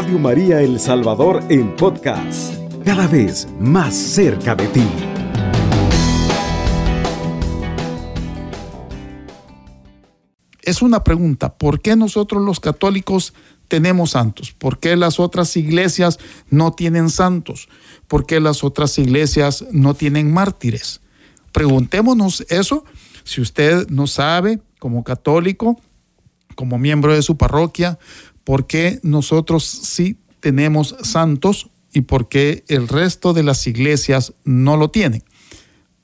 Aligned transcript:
Radio 0.00 0.18
María 0.18 0.62
El 0.62 0.80
Salvador 0.80 1.42
en 1.50 1.76
podcast, 1.76 2.54
cada 2.86 3.06
vez 3.06 3.46
más 3.60 3.94
cerca 3.94 4.54
de 4.54 4.66
ti. 4.68 4.86
Es 10.62 10.80
una 10.80 11.04
pregunta, 11.04 11.54
¿por 11.54 11.82
qué 11.82 11.96
nosotros 11.96 12.42
los 12.42 12.60
católicos 12.60 13.34
tenemos 13.68 14.12
santos? 14.12 14.52
¿Por 14.52 14.78
qué 14.78 14.96
las 14.96 15.20
otras 15.20 15.54
iglesias 15.58 16.18
no 16.48 16.72
tienen 16.72 17.10
santos? 17.10 17.68
¿Por 18.08 18.24
qué 18.24 18.40
las 18.40 18.64
otras 18.64 18.96
iglesias 18.96 19.66
no 19.70 19.92
tienen 19.92 20.32
mártires? 20.32 21.02
Preguntémonos 21.52 22.46
eso. 22.48 22.86
Si 23.24 23.42
usted 23.42 23.86
no 23.90 24.06
sabe, 24.06 24.60
como 24.78 25.04
católico, 25.04 25.78
como 26.54 26.78
miembro 26.78 27.14
de 27.14 27.22
su 27.22 27.36
parroquia, 27.36 27.98
por 28.50 28.66
qué 28.66 28.98
nosotros 29.04 29.62
sí 29.62 30.16
tenemos 30.40 30.96
santos 31.02 31.70
y 31.92 32.00
por 32.00 32.28
qué 32.28 32.64
el 32.66 32.88
resto 32.88 33.32
de 33.32 33.44
las 33.44 33.64
iglesias 33.68 34.32
no 34.42 34.76
lo 34.76 34.90
tienen. 34.90 35.22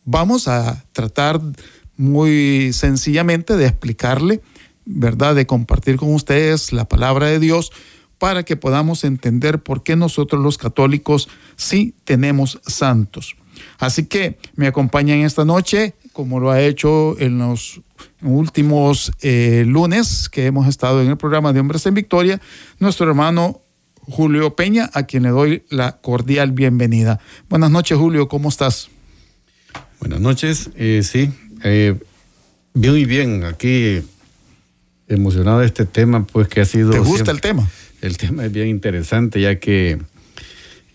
Vamos 0.04 0.46
a 0.46 0.84
tratar 0.92 1.40
muy 1.96 2.72
sencillamente 2.72 3.56
de 3.56 3.66
explicarle, 3.66 4.42
¿verdad? 4.84 5.34
De 5.34 5.44
compartir 5.44 5.96
con 5.96 6.14
ustedes 6.14 6.72
la 6.72 6.84
palabra 6.84 7.26
de 7.26 7.40
Dios 7.40 7.72
para 8.16 8.44
que 8.44 8.54
podamos 8.54 9.02
entender 9.02 9.60
por 9.60 9.82
qué 9.82 9.96
nosotros 9.96 10.40
los 10.40 10.56
católicos 10.56 11.28
sí 11.56 11.96
tenemos 12.04 12.60
santos. 12.64 13.34
Así 13.80 14.06
que 14.06 14.38
me 14.54 14.68
acompañan 14.68 15.18
esta 15.18 15.44
noche, 15.44 15.96
como 16.16 16.40
lo 16.40 16.50
ha 16.50 16.62
hecho 16.62 17.14
en 17.20 17.36
los 17.36 17.82
últimos 18.22 19.12
eh, 19.20 19.64
lunes 19.66 20.30
que 20.30 20.46
hemos 20.46 20.66
estado 20.66 21.02
en 21.02 21.08
el 21.08 21.18
programa 21.18 21.52
de 21.52 21.60
Hombres 21.60 21.84
en 21.84 21.92
Victoria, 21.92 22.40
nuestro 22.78 23.06
hermano 23.06 23.60
Julio 24.00 24.56
Peña, 24.56 24.88
a 24.94 25.02
quien 25.02 25.24
le 25.24 25.28
doy 25.28 25.64
la 25.68 25.98
cordial 25.98 26.52
bienvenida. 26.52 27.20
Buenas 27.50 27.70
noches, 27.70 27.98
Julio, 27.98 28.28
¿cómo 28.28 28.48
estás? 28.48 28.88
Buenas 30.00 30.20
noches, 30.20 30.70
eh, 30.76 31.02
sí, 31.04 31.30
eh, 31.62 31.98
muy 32.72 33.04
bien, 33.04 33.44
aquí 33.44 34.00
emocionado 35.08 35.58
de 35.58 35.66
este 35.66 35.84
tema, 35.84 36.26
pues 36.26 36.48
que 36.48 36.62
ha 36.62 36.64
sido... 36.64 36.92
¿Te 36.92 36.98
gusta 36.98 37.30
el 37.30 37.42
tema? 37.42 37.68
El 38.00 38.16
tema 38.16 38.46
es 38.46 38.52
bien 38.52 38.68
interesante, 38.68 39.38
ya 39.38 39.60
que 39.60 39.98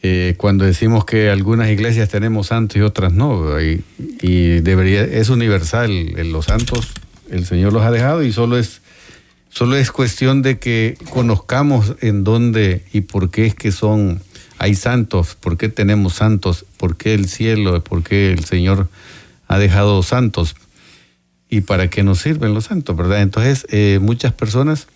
eh, 0.04 0.34
cuando 0.38 0.66
decimos 0.66 1.06
que 1.06 1.30
algunas 1.30 1.70
iglesias 1.70 2.10
tenemos 2.10 2.48
santos 2.48 2.78
y 2.78 2.82
otras 2.82 3.14
no, 3.14 3.60
y, 3.62 3.84
debería, 4.62 5.04
es 5.04 5.30
universal, 5.30 5.92
en 5.92 6.32
los 6.32 6.46
santos 6.46 6.88
el 7.30 7.46
Señor 7.46 7.72
los 7.72 7.84
ha 7.84 7.92
dejado 7.92 8.24
y 8.24 8.34
solo 8.34 8.58
es, 8.58 8.82
solo 9.50 9.76
es 9.76 9.92
cuestión 9.92 10.42
de 10.42 10.58
que 10.58 10.98
conozcamos 11.12 11.96
en 12.02 12.24
dónde 12.24 12.84
y 12.92 13.02
por 13.02 13.30
qué 13.30 13.46
es 13.46 13.54
que 13.54 13.72
son, 13.72 14.22
hay 14.58 14.74
santos, 14.74 15.36
por 15.40 15.56
qué 15.56 15.70
tenemos 15.70 16.16
santos, 16.16 16.66
por 16.78 16.98
qué 16.98 17.14
el 17.14 17.30
cielo, 17.30 17.84
por 17.84 18.02
qué 18.02 18.34
el 18.34 18.44
Señor 18.44 18.90
ha 19.48 19.60
dejado 19.60 20.02
santos 20.02 20.56
y 21.48 21.62
para 21.62 21.92
qué 21.92 22.02
nos 22.02 22.20
sirven 22.20 22.56
los 22.56 22.66
santos, 22.66 22.98
¿verdad? 22.98 23.22
Entonces, 23.22 23.68
eh, 23.70 24.00
muchas 24.02 24.34
personas, 24.34 24.88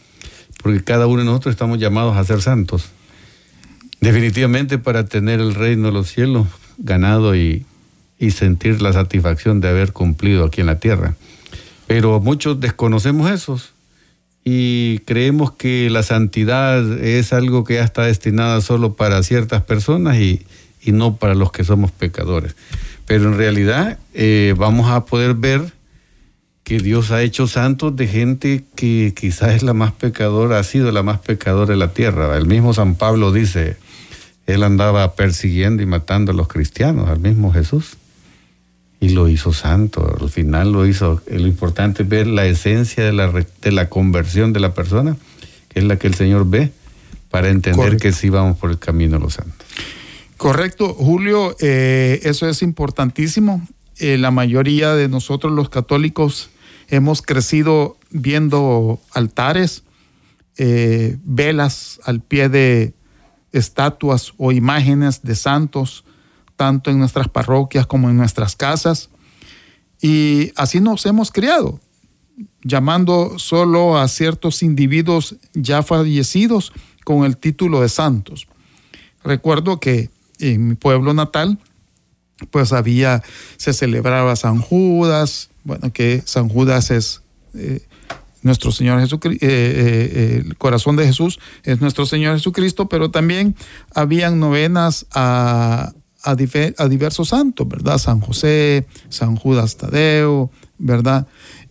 porque 0.64 0.83
cada 0.83 1.06
uno 1.06 1.20
de 1.20 1.26
nosotros 1.26 1.53
estamos 1.53 1.78
llamados 1.78 2.17
a 2.17 2.23
ser 2.23 2.42
santos 2.42 2.89
Definitivamente 4.06 4.78
para 4.78 5.06
tener 5.06 5.39
el 5.39 5.56
reino 5.56 5.88
de 5.88 5.92
los 5.92 6.11
cielos 6.11 6.45
ganado 6.78 7.36
y, 7.36 7.66
sentir 8.30 8.80
la 8.80 8.94
satisfacción 8.94 9.61
de 9.61 9.70
haber 9.70 9.94
cumplido 9.94 10.45
aquí 10.45 10.61
en 10.61 10.67
la 10.67 10.80
tierra. 10.80 11.16
Pero 11.88 12.20
muchos 12.20 12.59
desconocemos 12.59 13.31
esos 13.31 13.73
y 14.44 15.00
creemos 15.06 15.53
que 15.53 15.89
la 15.89 16.03
santidad 16.03 17.00
es 17.00 17.33
algo 17.33 17.64
que 17.64 17.76
ya 17.76 17.83
está 17.83 18.03
destinada 18.03 18.61
solo 18.61 18.94
para 18.94 19.23
ciertas 19.23 19.64
personas 19.64 20.17
y, 20.17 20.45
no 20.86 21.16
para 21.16 21.33
los 21.33 21.52
que 21.52 21.64
somos 21.64 21.89
pecadores. 21.89 22.55
Pero 23.08 23.30
en 23.30 23.37
realidad 23.39 23.98
eh, 24.14 24.54
vamos 24.55 24.92
a 24.92 25.05
poder 25.05 25.33
ver 25.33 25.73
que 26.64 26.77
Dios 26.77 27.10
ha 27.10 27.23
hecho 27.23 27.48
santos 27.48 27.95
de 27.95 28.08
gente 28.08 28.66
que 28.76 29.16
quizás 29.16 29.55
es 29.55 29.64
la 29.64 29.73
más 29.73 29.93
pecadora, 29.93 30.60
ha 30.60 30.64
sido 30.64 30.92
la 30.92 31.02
más 31.02 31.22
pecadora 31.22 31.72
de 31.72 31.77
la 31.77 31.92
tierra. 31.92 32.37
El 32.37 32.45
mismo 32.45 32.72
San 32.72 32.93
Pablo 32.95 33.32
dice, 33.32 33.77
él 34.48 34.64
andaba 34.64 35.16
persiguiendo 35.16 35.82
y 35.82 35.86
matando 35.86 36.32
a 36.32 36.36
los 36.36 36.48
cristianos, 36.48 37.10
al 37.10 37.20
mismo 37.20 37.52
Jesús. 37.52 37.98
Y 39.00 39.10
lo 39.10 39.28
hizo 39.28 39.54
santo, 39.54 40.17
al 40.20 40.30
final 40.30 40.72
lo 40.72 40.86
hizo. 40.88 41.22
Lo 41.30 41.48
importante 41.48 42.04
es 42.04 42.10
ver 42.10 42.28
la 42.28 42.45
esencia 42.45 43.04
de 43.04 43.11
la, 43.11 43.32
de 43.32 43.72
la 43.72 43.89
conversión 43.89 44.54
de 44.54 44.60
la 44.60 44.73
persona, 44.73 45.17
que 45.70 45.80
es 45.80 45.86
la 45.86 45.98
que 45.98 46.08
el 46.08 46.16
Señor 46.16 46.50
ve, 46.50 46.72
para 47.30 47.50
entender 47.50 47.98
que 47.98 48.11
sí 48.11 48.30
vamos 48.30 48.58
por 48.58 48.72
el 48.72 48.80
camino 48.80 49.17
de 49.17 49.23
los 49.23 49.34
santos. 49.34 49.67
Correcto, 50.38 50.94
Julio, 50.94 51.55
eh, 51.60 52.20
eso 52.23 52.48
es 52.48 52.61
importantísimo. 52.61 53.66
Eh, 53.98 54.17
la 54.17 54.32
mayoría 54.32 54.94
de 54.94 55.08
nosotros 55.08 55.54
los 55.54 55.70
católicos 55.70 56.50
hemos 56.89 57.22
crecido 57.22 57.98
viendo 58.11 59.00
altares, 59.14 59.84
eh, 60.58 61.17
velas 61.23 62.00
al 62.04 62.22
pie 62.22 62.50
de, 62.50 62.94
estatuas 63.58 64.33
o 64.38 64.52
imágenes 64.52 65.21
de 65.23 65.36
santos, 65.36 66.04
tanto 66.55 66.92
en 66.92 66.99
nuestras 66.99 67.27
parroquias 67.30 67.88
como 67.88 68.10
en 68.10 68.17
nuestras 68.17 68.55
casas. 68.55 69.10
Y 70.02 70.52
así 70.55 70.82
nos 70.82 71.05
hemos 71.05 71.32
criado, 71.32 71.80
llamando 72.64 73.39
solo 73.39 73.98
a 73.98 74.08
ciertos 74.08 74.61
individuos 74.61 75.36
ya 75.54 75.83
fallecidos 75.83 76.73
con 77.04 77.23
el 77.23 77.38
título 77.38 77.82
de 77.82 77.89
santos. 77.89 78.48
Recuerdo 79.23 79.80
que 79.80 80.10
en 80.39 80.67
mi 80.67 80.76
pueblo 80.76 81.14
natal, 81.14 81.58
pues 82.52 82.73
había, 82.73 83.23
se 83.58 83.73
celebraba 83.73 84.36
San 84.36 84.60
Judas, 84.60 85.49
bueno, 85.64 85.92
que 85.93 86.22
San 86.26 86.49
Judas 86.49 86.92
es 86.92 87.22
eh, 87.54 87.87
nuestro 88.45 88.72
Señor 88.72 89.00
Jesucristo, 89.00 89.44
eh, 89.44 89.50
eh, 89.50 90.11
eh, 90.14 90.44
el 90.45 90.56
corazón 90.56 90.95
de 90.95 91.08
Jesús 91.08 91.39
es 91.64 91.82
nuestro 91.82 92.06
Señor 92.06 92.36
Jesucristo, 92.36 92.88
pero 92.88 93.10
también 93.10 93.56
habían 93.95 94.39
novenas 94.39 95.08
a, 95.16 95.94
a, 96.22 96.36
diversos 96.36 97.30
santos, 97.30 97.67
¿verdad? 97.67 97.98
San 97.98 98.20
José, 98.20 98.86
San 99.10 99.36
Judas 99.36 99.78
Tadeo, 99.78 100.52
¿verdad? 100.78 101.26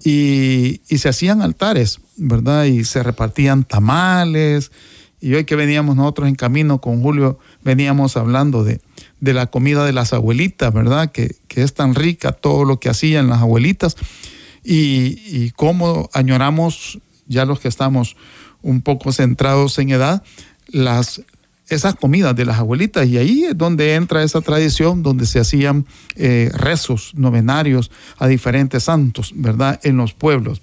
Y, 0.05 0.81
se 0.89 1.09
hacían 1.09 1.43
altares, 1.43 2.01
¿verdad? 2.17 2.65
Y 2.65 2.83
se 2.83 3.05
repartían 3.05 3.63
tamales. 3.63 4.73
Y 5.21 5.34
hoy 5.34 5.45
que 5.45 5.55
veníamos 5.55 5.95
nosotros 5.95 6.29
en 6.29 6.34
camino 6.34 6.81
con 6.81 7.03
Julio, 7.03 7.39
veníamos 7.63 8.17
hablando 8.17 8.65
de, 8.65 8.81
de 9.21 9.33
la 9.33 9.47
comida 9.47 9.84
de 9.87 9.93
las 9.93 10.13
abuelitas, 10.13 10.75
¿verdad? 10.75 11.13
Que, 11.13 11.37
que 11.47 11.63
es 11.63 11.73
tan 11.73 11.95
rica 11.95 12.33
todo 12.33 12.65
lo 12.65 12.81
que 12.81 12.89
hacían 12.89 13.29
las 13.29 13.43
abuelitas 13.43 13.97
y, 14.65 15.51
cómo 15.51 16.09
añoramos, 16.13 16.99
ya 17.27 17.45
los 17.45 17.61
que 17.61 17.69
estamos 17.69 18.17
un 18.63 18.81
poco 18.81 19.13
centrados 19.13 19.79
en 19.79 19.91
edad, 19.91 20.23
las, 20.69 21.23
esas 21.69 21.95
comidas 21.95 22.35
de 22.35 22.47
las 22.47 22.59
abuelitas. 22.59 23.07
Y 23.07 23.19
ahí 23.19 23.45
es 23.45 23.59
donde 23.59 23.95
entra 23.95 24.23
esa 24.23 24.41
tradición, 24.41 25.03
donde 25.03 25.27
se 25.27 25.39
hacían 25.39 25.87
eh, 26.17 26.51
rezos, 26.55 27.13
novenarios 27.15 27.91
a 28.19 28.27
diferentes 28.27 28.85
santos, 28.85 29.33
¿verdad? 29.35 29.79
En 29.83 29.97
los 29.99 30.15
pueblos. 30.15 30.63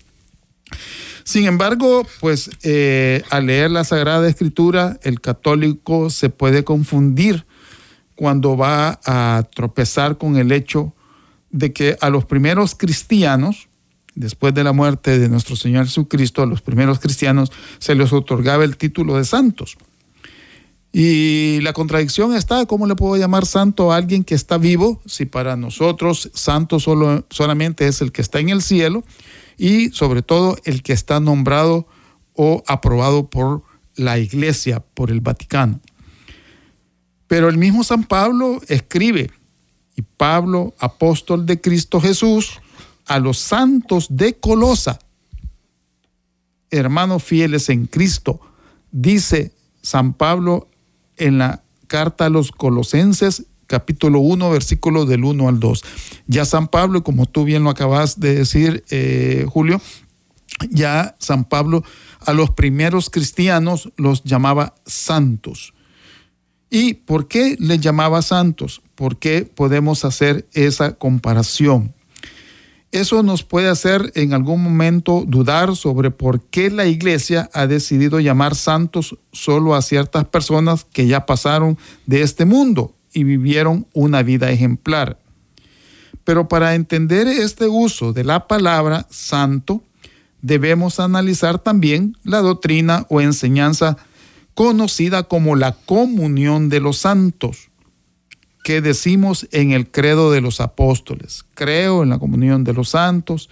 Sin 1.24 1.46
embargo, 1.46 2.06
pues 2.20 2.50
eh, 2.64 3.24
al 3.30 3.46
leer 3.46 3.70
la 3.72 3.84
Sagrada 3.84 4.28
Escritura, 4.28 5.00
el 5.04 5.22
católico 5.22 6.10
se 6.10 6.30
puede 6.30 6.64
confundir 6.64 7.46
cuando 8.16 8.58
va 8.58 9.00
a 9.06 9.44
tropezar 9.54 10.18
con 10.18 10.38
el 10.38 10.52
hecho 10.52 10.94
de 11.52 11.74
que 11.74 11.98
a 12.02 12.10
los 12.10 12.26
primeros 12.26 12.76
cristianos, 12.76 13.68
después 14.22 14.54
de 14.54 14.64
la 14.64 14.72
muerte 14.72 15.20
de 15.20 15.28
nuestro 15.28 15.58
Señor 15.58 15.86
Jesucristo, 15.86 16.42
a 16.42 16.46
los 16.46 16.62
primeros 16.62 17.00
cristianos 17.00 17.52
se 17.80 17.96
les 17.96 18.14
otorgaba 18.14 18.64
el 18.64 18.78
título 18.78 19.18
de 19.18 19.26
santos. 19.26 19.78
Y 20.94 21.60
la 21.62 21.74
contradicción 21.74 22.36
está, 22.36 22.66
¿cómo 22.66 22.86
le 22.86 22.96
puedo 22.96 23.16
llamar 23.18 23.46
santo 23.46 23.92
a 23.92 23.96
alguien 23.96 24.24
que 24.24 24.36
está 24.36 24.58
vivo 24.58 25.02
si 25.06 25.26
para 25.26 25.56
nosotros 25.56 26.30
santo 26.34 26.80
solo, 26.80 27.26
solamente 27.30 27.88
es 27.88 28.02
el 28.02 28.12
que 28.12 28.22
está 28.22 28.40
en 28.40 28.50
el 28.50 28.62
cielo 28.62 29.04
y 29.58 29.90
sobre 29.90 30.22
todo 30.22 30.58
el 30.66 30.84
que 30.84 30.94
está 30.94 31.20
nombrado 31.20 31.88
o 32.34 32.64
aprobado 32.68 33.30
por 33.30 33.64
la 33.96 34.20
iglesia, 34.20 34.82
por 34.94 35.12
el 35.12 35.22
Vaticano? 35.22 35.80
Pero 37.28 37.48
el 37.48 37.58
mismo 37.58 37.86
San 37.86 38.04
Pablo 38.04 38.60
escribe, 38.68 39.32
y 39.96 40.02
Pablo, 40.02 40.74
apóstol 40.80 41.46
de 41.46 41.62
Cristo 41.62 42.02
Jesús, 42.02 42.60
a 43.12 43.20
los 43.20 43.40
santos 43.40 44.08
de 44.10 44.40
Colosa, 44.40 44.98
hermanos 46.70 47.22
fieles 47.22 47.68
en 47.68 47.86
Cristo, 47.86 48.40
dice 48.90 49.52
San 49.82 50.14
Pablo 50.14 50.70
en 51.18 51.38
la 51.38 51.62
carta 51.88 52.28
a 52.28 52.30
los 52.30 52.54
colosenses 52.54 53.48
capítulo 53.68 54.22
1, 54.22 54.50
versículo 54.50 55.06
del 55.06 55.26
1 55.26 55.50
al 55.50 55.60
2. 55.60 55.84
Ya 56.28 56.46
San 56.46 56.70
Pablo, 56.70 57.04
como 57.04 57.26
tú 57.26 57.44
bien 57.44 57.66
lo 57.66 57.70
acabas 57.70 58.18
de 58.22 58.34
decir, 58.34 58.86
eh, 58.90 59.46
Julio, 59.50 59.82
ya 60.70 61.18
San 61.20 61.44
Pablo 61.44 61.84
a 62.26 62.32
los 62.32 62.52
primeros 62.52 63.10
cristianos 63.10 63.92
los 63.98 64.24
llamaba 64.24 64.74
santos. 64.86 65.74
¿Y 66.70 66.94
por 66.94 67.28
qué 67.28 67.58
les 67.60 67.82
llamaba 67.82 68.22
santos? 68.22 68.82
¿Por 68.96 69.18
qué 69.20 69.42
podemos 69.44 70.06
hacer 70.06 70.48
esa 70.54 70.94
comparación? 70.94 71.94
Eso 72.92 73.24
nos 73.24 73.44
puede 73.44 73.70
hacer 73.70 74.12
en 74.16 74.34
algún 74.34 74.62
momento 74.62 75.24
dudar 75.26 75.78
sobre 75.78 76.12
por 76.12 76.42
qué 76.42 76.70
la 76.70 76.88
iglesia 76.88 77.50
ha 77.54 77.66
decidido 77.66 78.20
llamar 78.20 78.54
santos 78.54 79.18
solo 79.32 79.76
a 79.76 79.82
ciertas 79.82 80.26
personas 80.26 80.86
que 80.92 81.08
ya 81.08 81.26
pasaron 81.26 81.78
de 82.06 82.22
este 82.22 82.44
mundo 82.44 82.94
y 83.14 83.24
vivieron 83.24 83.88
una 83.94 84.24
vida 84.24 84.52
ejemplar. 84.52 85.18
Pero 86.26 86.50
para 86.50 86.76
entender 86.76 87.28
este 87.28 87.68
uso 87.68 88.12
de 88.12 88.26
la 88.26 88.48
palabra 88.48 89.08
santo, 89.10 89.82
debemos 90.42 91.00
analizar 91.00 91.60
también 91.60 92.18
la 92.24 92.40
doctrina 92.40 93.06
o 93.10 93.22
enseñanza 93.22 93.96
conocida 94.54 95.24
como 95.24 95.56
la 95.56 95.72
comunión 95.72 96.68
de 96.68 96.82
los 96.82 96.98
santos, 96.98 97.71
que 98.64 98.82
decimos 98.82 99.48
en 99.52 99.72
el 99.72 99.90
credo 99.90 100.32
de 100.32 100.42
los 100.42 100.62
apóstoles. 100.62 101.46
Creo 101.54 102.04
en 102.04 102.10
la 102.10 102.20
comunión 102.20 102.64
de 102.64 102.74
los 102.74 102.90
santos 102.90 103.50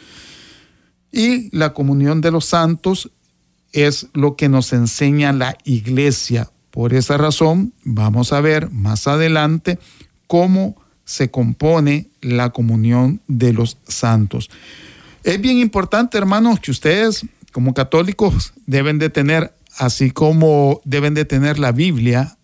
y 1.12 1.56
la 1.56 1.74
comunión 1.74 2.22
de 2.22 2.32
los 2.32 2.46
santos 2.46 3.12
es 3.72 4.08
lo 4.14 4.36
que 4.36 4.50
nos 4.50 4.74
enseña 4.74 5.34
la 5.34 5.58
iglesia. 5.64 6.50
Por 6.72 6.94
esa 6.94 7.18
razón 7.18 7.74
vamos 7.84 8.34
a 8.34 8.42
ver 8.42 8.70
más 8.72 9.08
adelante 9.08 9.80
cómo 10.28 10.76
se 11.06 11.32
compone 11.32 12.08
la 12.22 12.52
comunión 12.52 13.22
de 13.28 13.54
los 13.54 13.78
santos. 13.88 14.50
Es 15.24 15.42
bien 15.42 15.58
importante, 15.58 16.18
hermanos, 16.18 16.60
que 16.60 16.72
ustedes 16.72 17.26
como 17.52 17.74
católicos 17.74 18.54
deben 18.68 19.00
de 19.00 19.10
tener, 19.10 19.54
así 19.78 20.12
como 20.12 20.82
deben 20.86 21.16
de 21.16 21.26
tener 21.26 21.58
la 21.58 21.72
Biblia, 21.72 22.38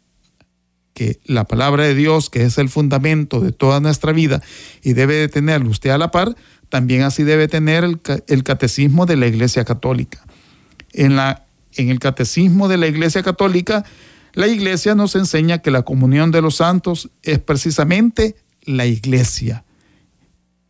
que 0.96 1.20
la 1.26 1.44
palabra 1.44 1.84
de 1.84 1.94
Dios, 1.94 2.32
que 2.32 2.44
es 2.44 2.58
el 2.58 2.70
fundamento 2.70 3.40
de 3.40 3.52
toda 3.52 3.80
nuestra 3.80 4.12
vida, 4.12 4.42
y 4.82 4.94
debe 4.94 5.14
de 5.14 5.28
tenerlo 5.28 5.70
usted 5.70 5.92
a 5.92 6.00
la 6.00 6.10
par, 6.10 6.36
también 6.70 7.04
así 7.04 7.22
debe 7.22 7.48
tener 7.48 7.84
el, 7.84 8.02
el 8.26 8.44
catecismo 8.44 9.06
de 9.06 9.18
la 9.18 9.28
Iglesia 9.28 9.64
Católica. 9.64 10.26
En, 10.94 11.16
la, 11.16 11.46
en 11.76 11.90
el 11.90 12.00
catecismo 12.00 12.68
de 12.68 12.78
la 12.78 12.88
Iglesia 12.88 13.22
Católica, 13.22 13.86
la 14.34 14.48
Iglesia 14.48 14.96
nos 14.96 15.16
enseña 15.16 15.60
que 15.60 15.70
la 15.70 15.84
comunión 15.84 16.32
de 16.32 16.42
los 16.42 16.56
santos 16.56 17.12
es 17.22 17.38
precisamente 17.38 18.36
la 18.64 18.88
Iglesia 18.88 19.66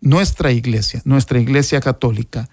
nuestra 0.05 0.51
iglesia, 0.51 1.01
nuestra 1.03 1.39
iglesia 1.39 1.81
católica. 1.81 2.47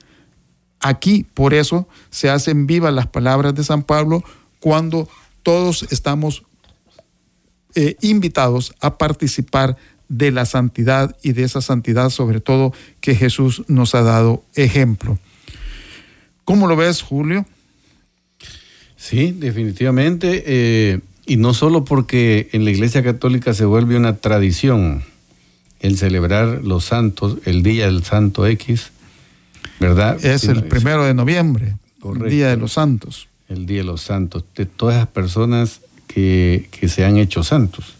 Aquí, 0.80 1.24
por 1.34 1.54
eso, 1.54 1.86
se 2.10 2.30
hacen 2.30 2.66
vivas 2.66 2.92
las 2.92 3.06
palabras 3.06 3.54
de 3.54 3.62
San 3.62 3.84
Pablo 3.84 4.24
cuando 4.58 5.08
todos 5.42 5.86
estamos 5.90 6.44
eh, 7.74 7.96
invitados 8.00 8.74
a 8.80 8.98
participar 8.98 9.76
de 10.08 10.30
la 10.30 10.44
santidad 10.44 11.16
y 11.22 11.32
de 11.32 11.44
esa 11.44 11.60
santidad 11.62 12.10
sobre 12.10 12.40
todo 12.40 12.72
que 13.00 13.14
Jesús 13.14 13.62
nos 13.68 13.94
ha 13.94 14.02
dado 14.02 14.44
ejemplo. 14.54 15.18
¿Cómo 16.44 16.66
lo 16.66 16.76
ves, 16.76 17.02
Julio? 17.02 17.46
Sí, 18.96 19.32
definitivamente. 19.32 20.44
Eh, 20.46 21.00
y 21.26 21.36
no 21.36 21.54
solo 21.54 21.84
porque 21.84 22.48
en 22.52 22.64
la 22.64 22.70
Iglesia 22.70 23.02
Católica 23.02 23.54
se 23.54 23.64
vuelve 23.64 23.96
una 23.96 24.16
tradición, 24.16 25.02
el 25.80 25.96
celebrar 25.96 26.62
los 26.62 26.84
santos, 26.84 27.38
el 27.44 27.62
día 27.62 27.86
del 27.86 28.04
Santo 28.04 28.46
X, 28.46 28.90
¿verdad? 29.80 30.24
Es 30.24 30.44
el 30.44 30.64
primero 30.64 31.04
de 31.04 31.14
noviembre, 31.14 31.76
el 32.04 32.30
Día 32.30 32.48
de 32.48 32.56
los 32.56 32.72
Santos. 32.72 33.28
El 33.48 33.66
Día 33.66 33.78
de 33.78 33.84
los 33.84 34.02
Santos, 34.02 34.44
de 34.56 34.66
todas 34.66 34.96
las 34.96 35.08
personas 35.08 35.80
que, 36.12 36.68
se 36.88 37.04
han 37.04 37.16
hecho 37.16 37.42
santos, 37.42 37.94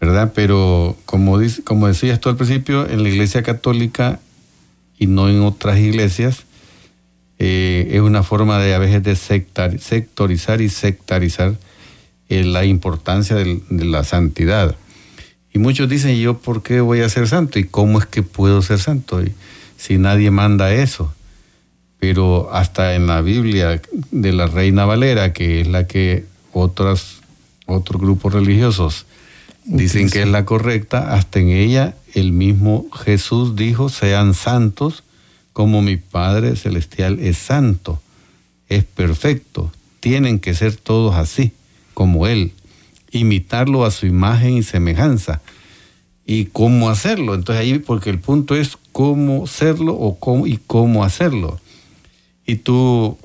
¿verdad? 0.00 0.32
Pero 0.34 0.96
como, 1.04 1.38
dice, 1.38 1.62
como 1.62 1.86
decías 1.86 2.20
tú 2.20 2.28
al 2.28 2.36
principio, 2.36 2.88
en 2.88 3.02
la 3.02 3.08
Iglesia 3.08 3.42
Católica 3.42 4.20
y 4.98 5.06
no 5.06 5.28
en 5.28 5.42
otras 5.42 5.78
iglesias, 5.78 6.44
eh, 7.38 7.88
es 7.92 8.00
una 8.00 8.22
forma 8.22 8.58
de 8.58 8.74
a 8.74 8.78
veces 8.78 9.02
de 9.02 9.14
sectorizar 9.78 10.60
y 10.60 10.68
sectarizar 10.68 11.54
eh, 12.28 12.44
la 12.44 12.64
importancia 12.64 13.36
de 13.36 13.60
la 13.70 14.04
santidad. 14.04 14.76
Y 15.52 15.58
muchos 15.58 15.88
dicen, 15.88 16.16
¿yo 16.16 16.38
por 16.38 16.62
qué 16.62 16.80
voy 16.80 17.00
a 17.00 17.08
ser 17.08 17.26
santo? 17.26 17.58
¿Y 17.58 17.64
cómo 17.64 17.98
es 17.98 18.06
que 18.06 18.22
puedo 18.22 18.60
ser 18.62 18.78
santo? 18.78 19.22
si 19.76 19.96
nadie 19.96 20.30
manda 20.30 20.72
eso. 20.72 21.14
Pero 21.98 22.52
hasta 22.52 22.94
en 22.94 23.06
la 23.06 23.22
Biblia 23.22 23.80
de 24.10 24.32
la 24.32 24.46
Reina 24.46 24.84
Valera, 24.84 25.32
que 25.32 25.60
es 25.60 25.68
la 25.68 25.86
que 25.86 26.26
otras, 26.52 27.17
otros 27.68 28.00
grupos 28.00 28.32
religiosos 28.32 29.06
dicen 29.64 30.08
que 30.10 30.22
es 30.22 30.28
la 30.28 30.44
correcta, 30.44 31.14
hasta 31.14 31.38
en 31.38 31.50
ella 31.50 31.94
el 32.14 32.32
mismo 32.32 32.86
Jesús 32.90 33.54
dijo, 33.54 33.88
sean 33.88 34.34
santos 34.34 35.04
como 35.52 35.82
mi 35.82 35.96
Padre 35.96 36.56
Celestial 36.56 37.18
es 37.20 37.36
santo, 37.36 38.00
es 38.68 38.84
perfecto, 38.84 39.70
tienen 40.00 40.38
que 40.38 40.54
ser 40.54 40.76
todos 40.76 41.14
así, 41.14 41.52
como 41.94 42.26
Él 42.26 42.52
imitarlo 43.10 43.84
a 43.84 43.90
su 43.90 44.06
imagen 44.06 44.58
y 44.58 44.62
semejanza. 44.62 45.40
¿Y 46.26 46.46
cómo 46.46 46.90
hacerlo? 46.90 47.34
Entonces 47.34 47.62
ahí, 47.62 47.78
porque 47.78 48.10
el 48.10 48.18
punto 48.18 48.54
es 48.54 48.76
cómo 48.92 49.46
serlo 49.46 49.94
o 49.94 50.18
cómo, 50.18 50.46
y 50.46 50.58
cómo 50.66 51.04
hacerlo. 51.04 51.58
Y 52.46 52.56
tú 52.56 53.16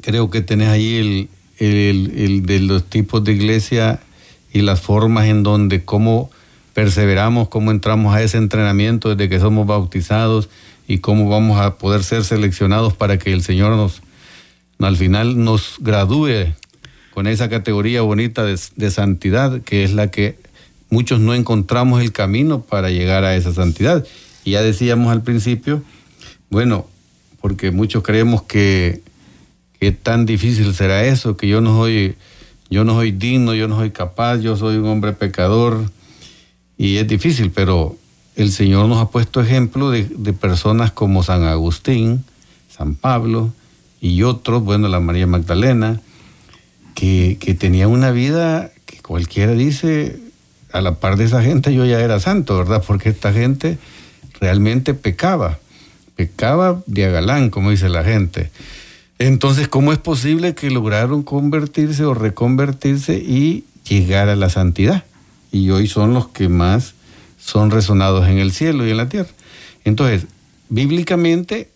creo 0.00 0.30
que 0.30 0.40
tenés 0.40 0.68
ahí 0.68 0.96
el, 0.96 1.28
el, 1.58 2.42
de 2.46 2.60
los 2.60 2.84
tipos 2.84 3.22
de 3.24 3.32
iglesia 3.32 4.00
y 4.52 4.62
las 4.62 4.80
formas 4.80 5.26
en 5.26 5.42
donde 5.42 5.84
cómo 5.84 6.30
perseveramos, 6.72 7.48
cómo 7.48 7.70
entramos 7.70 8.14
a 8.14 8.22
ese 8.22 8.36
entrenamiento 8.36 9.14
desde 9.14 9.28
que 9.28 9.40
somos 9.40 9.66
bautizados 9.66 10.48
y 10.86 10.98
cómo 10.98 11.28
vamos 11.28 11.60
a 11.60 11.78
poder 11.78 12.02
ser 12.04 12.24
seleccionados 12.24 12.94
para 12.94 13.18
que 13.18 13.32
el 13.32 13.42
Señor 13.42 13.76
nos, 13.76 14.02
al 14.78 14.96
final 14.96 15.42
nos 15.42 15.76
gradúe 15.80 16.52
con 17.14 17.28
esa 17.28 17.48
categoría 17.48 18.02
bonita 18.02 18.44
de, 18.44 18.90
santidad, 18.90 19.62
que 19.62 19.84
es 19.84 19.92
la 19.94 20.10
que 20.10 20.36
muchos 20.90 21.20
no 21.20 21.32
encontramos 21.34 22.02
el 22.02 22.10
camino 22.10 22.60
para 22.62 22.90
llegar 22.90 23.24
a 23.24 23.36
esa 23.36 23.54
santidad. 23.54 24.04
Y 24.44 24.52
ya 24.52 24.62
decíamos 24.62 25.12
al 25.12 25.22
principio, 25.22 25.82
bueno, 26.50 26.88
porque 27.40 27.70
muchos 27.70 28.02
creemos 28.02 28.42
que, 28.42 29.00
que 29.84 29.92
tan 29.92 30.24
difícil 30.24 30.74
será 30.74 31.04
eso, 31.04 31.36
que 31.36 31.46
yo 31.46 31.60
no 31.60 31.76
soy, 31.76 32.14
yo 32.70 32.84
no 32.84 32.94
soy 32.94 33.12
digno, 33.12 33.54
yo 33.54 33.68
no 33.68 33.76
soy 33.76 33.90
capaz, 33.90 34.38
yo 34.38 34.56
soy 34.56 34.78
un 34.78 34.88
hombre 34.88 35.12
pecador, 35.12 35.90
y 36.78 36.96
es 36.96 37.06
difícil, 37.06 37.50
pero 37.50 37.94
el 38.34 38.50
Señor 38.50 38.88
nos 38.88 38.96
ha 38.96 39.10
puesto 39.10 39.42
ejemplo 39.42 39.90
de, 39.90 40.04
de 40.04 40.32
personas 40.32 40.90
como 40.90 41.22
San 41.22 41.42
Agustín, 41.42 42.24
San 42.70 42.94
Pablo 42.94 43.52
y 44.00 44.22
otros, 44.22 44.64
bueno, 44.64 44.88
la 44.88 45.00
María 45.00 45.26
Magdalena, 45.26 46.00
que, 46.94 47.36
que 47.38 47.52
tenía 47.52 47.86
una 47.86 48.10
vida 48.10 48.70
que 48.86 49.02
cualquiera 49.02 49.52
dice, 49.52 50.18
a 50.72 50.80
la 50.80 50.94
par 50.94 51.18
de 51.18 51.24
esa 51.24 51.42
gente 51.42 51.74
yo 51.74 51.84
ya 51.84 52.00
era 52.00 52.20
santo, 52.20 52.56
¿verdad? 52.56 52.82
Porque 52.86 53.10
esta 53.10 53.34
gente 53.34 53.76
realmente 54.40 54.94
pecaba, 54.94 55.58
pecaba 56.16 56.82
de 56.86 57.10
galán, 57.10 57.50
como 57.50 57.70
dice 57.70 57.90
la 57.90 58.02
gente. 58.02 58.50
Entonces, 59.18 59.68
¿cómo 59.68 59.92
es 59.92 59.98
posible 59.98 60.54
que 60.54 60.70
lograron 60.70 61.22
convertirse 61.22 62.04
o 62.04 62.14
reconvertirse 62.14 63.16
y 63.16 63.64
llegar 63.88 64.28
a 64.28 64.36
la 64.36 64.50
santidad? 64.50 65.04
Y 65.52 65.70
hoy 65.70 65.86
son 65.86 66.14
los 66.14 66.28
que 66.28 66.48
más 66.48 66.94
son 67.38 67.70
resonados 67.70 68.26
en 68.28 68.38
el 68.38 68.52
cielo 68.52 68.86
y 68.86 68.90
en 68.90 68.96
la 68.96 69.08
tierra. 69.08 69.30
Entonces, 69.84 70.26
bíblicamente 70.68 71.68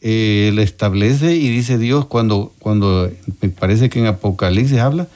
eh, 0.00 0.50
le 0.54 0.62
establece 0.62 1.34
y 1.34 1.48
dice 1.48 1.78
Dios 1.78 2.06
cuando, 2.06 2.52
cuando 2.58 3.10
me 3.40 3.48
parece 3.48 3.90
que 3.90 3.98
en 3.98 4.06
Apocalipsis 4.06 4.78
habla 4.78 5.08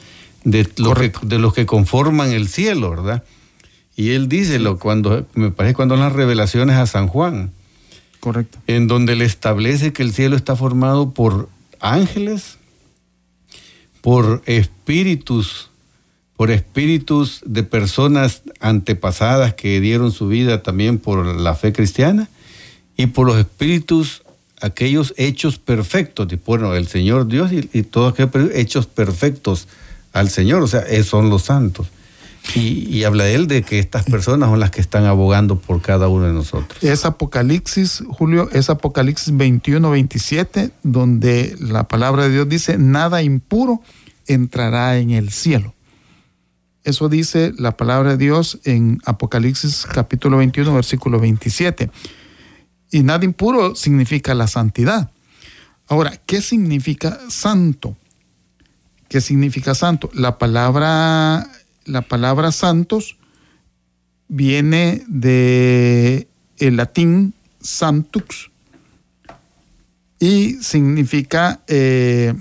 de, 0.45 0.69
de 1.23 1.39
los 1.39 1.55
que 1.55 1.67
conforman 1.67 2.33
el 2.33 2.49
cielo, 2.49 2.91
¿verdad? 2.91 3.23
Y 3.97 4.11
él 4.13 4.29
dice 4.29 4.59
lo 4.59 4.79
cuando, 4.79 5.27
me 5.35 5.51
parece 5.51 5.75
cuando 5.75 5.97
las 5.97 6.13
revelaciones 6.13 6.77
a 6.77 6.87
San 6.87 7.07
Juan. 7.07 7.53
Correcto. 8.19 8.59
En 8.67 8.87
donde 8.87 9.15
le 9.17 9.25
establece 9.25 9.93
que 9.93 10.03
el 10.03 10.13
cielo 10.13 10.37
está 10.37 10.57
formado 10.57 11.11
por 11.11 11.49
ángeles, 11.81 12.59
por 14.01 14.43
espíritus, 14.47 15.71
por 16.37 16.51
espíritus 16.51 17.43
de 17.45 17.63
personas 17.63 18.43
antepasadas 18.61 19.55
que 19.55 19.81
dieron 19.81 20.13
su 20.13 20.29
vida 20.29 20.63
también 20.63 20.99
por 20.99 21.27
la 21.27 21.55
fe 21.55 21.73
cristiana 21.73 22.29
y 22.97 23.07
por 23.07 23.27
los 23.27 23.39
espíritus 23.39 24.23
aquellos 24.61 25.15
hechos 25.17 25.59
perfectos, 25.59 26.29
bueno, 26.45 26.75
el 26.75 26.87
Señor 26.87 27.27
Dios 27.27 27.51
y, 27.53 27.83
todos 27.83 28.13
aquellos 28.13 28.51
hechos 28.55 28.87
perfectos 28.87 29.69
al 30.13 30.29
Señor, 30.29 30.63
o 30.63 30.67
sea, 30.67 30.85
son 31.03 31.31
los 31.31 31.43
santos. 31.43 31.89
Y, 32.55 33.05
habla 33.05 33.29
él 33.29 33.47
de 33.47 33.63
que 33.63 33.79
estas 33.79 34.05
personas 34.05 34.49
son 34.51 34.61
las 34.61 34.71
que 34.71 34.81
están 34.81 35.05
abogando 35.05 35.59
por 35.59 35.81
cada 35.81 36.09
uno 36.09 36.27
de 36.27 36.33
nosotros. 36.33 36.83
Es 36.83 37.05
Apocalipsis, 37.05 38.03
Julio, 38.09 38.49
es 38.53 38.71
Apocalipsis 38.71 39.37
21, 39.37 39.91
27, 39.91 40.71
donde 40.83 41.57
la 41.61 41.89
palabra 41.89 42.25
de 42.25 42.31
Dios 42.31 42.49
dice, 42.49 42.79
nada 42.79 43.23
impuro 43.23 43.83
entrará 44.27 44.99
en 44.99 45.11
el 45.11 45.31
cielo. 45.31 45.75
Eso 46.83 47.09
dice 47.09 47.53
la 47.59 47.77
palabra 47.77 48.13
de 48.13 48.17
Dios 48.17 48.59
en 48.65 49.01
Apocalipsis 49.05 49.87
capítulo 49.87 50.39
21, 50.39 50.75
versículo 50.75 51.21
27. 51.21 51.91
Y 52.91 53.03
nada 53.03 53.25
impuro 53.25 53.75
significa 53.75 54.35
la 54.35 54.47
santidad. 54.47 55.11
Ahora, 55.89 56.13
¿qué 56.25 56.41
significa 56.41 57.19
santo? 57.29 57.97
¿Qué 59.09 59.21
significa 59.21 59.75
santo? 59.75 60.09
La 60.15 60.39
palabra 60.39 61.51
la 61.91 62.03
palabra 62.03 62.53
santos 62.53 63.17
viene 64.29 65.03
de 65.09 66.29
el 66.59 66.77
latín 66.77 67.35
santux 67.61 68.51
y 70.21 70.55
significa 70.63 71.61
eh, 71.67 72.35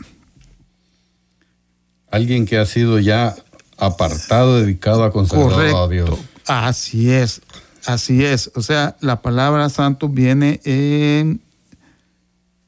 alguien 2.11 2.45
que 2.45 2.57
ha 2.57 2.65
sido 2.65 2.99
ya 2.99 3.35
apartado, 3.77 4.59
dedicado 4.59 5.03
a 5.03 5.11
consagrar 5.11 5.75
a 5.75 5.87
Dios. 5.87 6.19
Así 6.45 7.09
es, 7.09 7.41
así 7.85 8.23
es. 8.23 8.51
O 8.55 8.61
sea, 8.61 8.97
la 8.99 9.21
palabra 9.21 9.69
santo 9.69 10.09
viene 10.09 10.59
en 10.63 11.41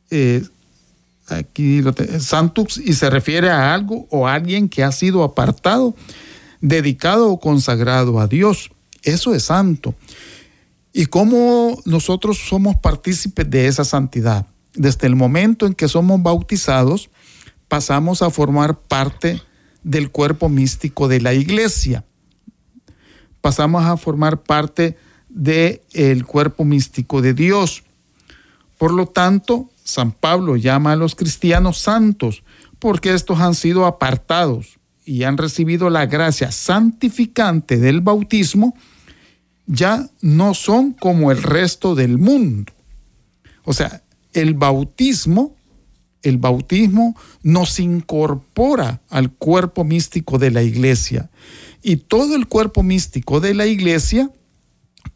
eh, 0.10 0.44
aquí 1.28 1.82
lo 1.82 1.94
santux 2.20 2.78
y 2.78 2.94
se 2.94 3.10
refiere 3.10 3.50
a 3.50 3.74
algo 3.74 4.08
o 4.10 4.28
a 4.28 4.34
alguien 4.34 4.68
que 4.70 4.84
ha 4.84 4.92
sido 4.92 5.24
apartado 5.24 5.96
dedicado 6.62 7.30
o 7.32 7.40
consagrado 7.40 8.20
a 8.20 8.28
Dios. 8.28 8.72
Eso 9.04 9.34
es 9.34 9.44
santo. 9.44 9.96
¿Y 10.94 11.08
cómo 11.08 11.80
nosotros 11.86 12.38
somos 12.38 12.76
partícipes 12.76 13.50
de 13.50 13.68
esa 13.68 13.84
santidad? 13.84 14.46
Desde 14.74 15.08
el 15.08 15.16
momento 15.16 15.66
en 15.66 15.74
que 15.74 15.88
somos 15.88 16.22
bautizados, 16.22 17.10
pasamos 17.68 18.22
a 18.22 18.30
formar 18.30 18.80
parte 18.80 19.42
del 19.84 20.12
cuerpo 20.12 20.50
místico 20.50 21.08
de 21.08 21.22
la 21.22 21.34
iglesia. 21.34 22.06
Pasamos 23.42 23.84
a 23.84 23.98
formar 23.98 24.44
parte 24.44 24.98
del 25.30 25.82
el 25.94 26.26
cuerpo 26.26 26.64
místico 26.66 27.22
de 27.22 27.34
Dios. 27.34 27.84
Por 28.78 28.92
lo 28.94 29.08
tanto, 29.08 29.70
San 29.84 30.12
Pablo 30.12 30.58
llama 30.58 30.92
a 30.92 30.96
los 30.96 31.16
cristianos 31.16 31.80
santos 31.80 32.44
porque 32.80 33.14
estos 33.14 33.40
han 33.40 33.56
sido 33.56 33.86
apartados 33.86 34.80
y 35.06 35.24
han 35.24 35.38
recibido 35.38 35.90
la 35.90 36.06
gracia 36.06 36.52
santificante 36.52 37.78
del 37.78 38.02
bautismo, 38.02 38.76
ya 39.66 40.10
no 40.22 40.54
son 40.54 40.94
como 40.94 41.32
el 41.32 41.42
resto 41.42 41.96
del 41.96 42.18
mundo. 42.18 42.74
O 43.64 43.74
sea, 43.74 44.04
el 44.34 44.54
bautismo, 44.54 45.56
el 46.22 46.38
bautismo 46.38 47.16
nos 47.44 47.80
incorpora 47.80 49.02
al 49.10 49.32
cuerpo 49.32 49.84
místico 49.84 50.38
de 50.38 50.52
la 50.52 50.64
iglesia. 50.64 51.30
Y 51.82 51.98
todo 51.98 52.36
el 52.36 52.48
cuerpo 52.48 52.84
místico 52.84 53.40
de 53.40 53.54
la 53.54 53.66
iglesia, 53.66 54.32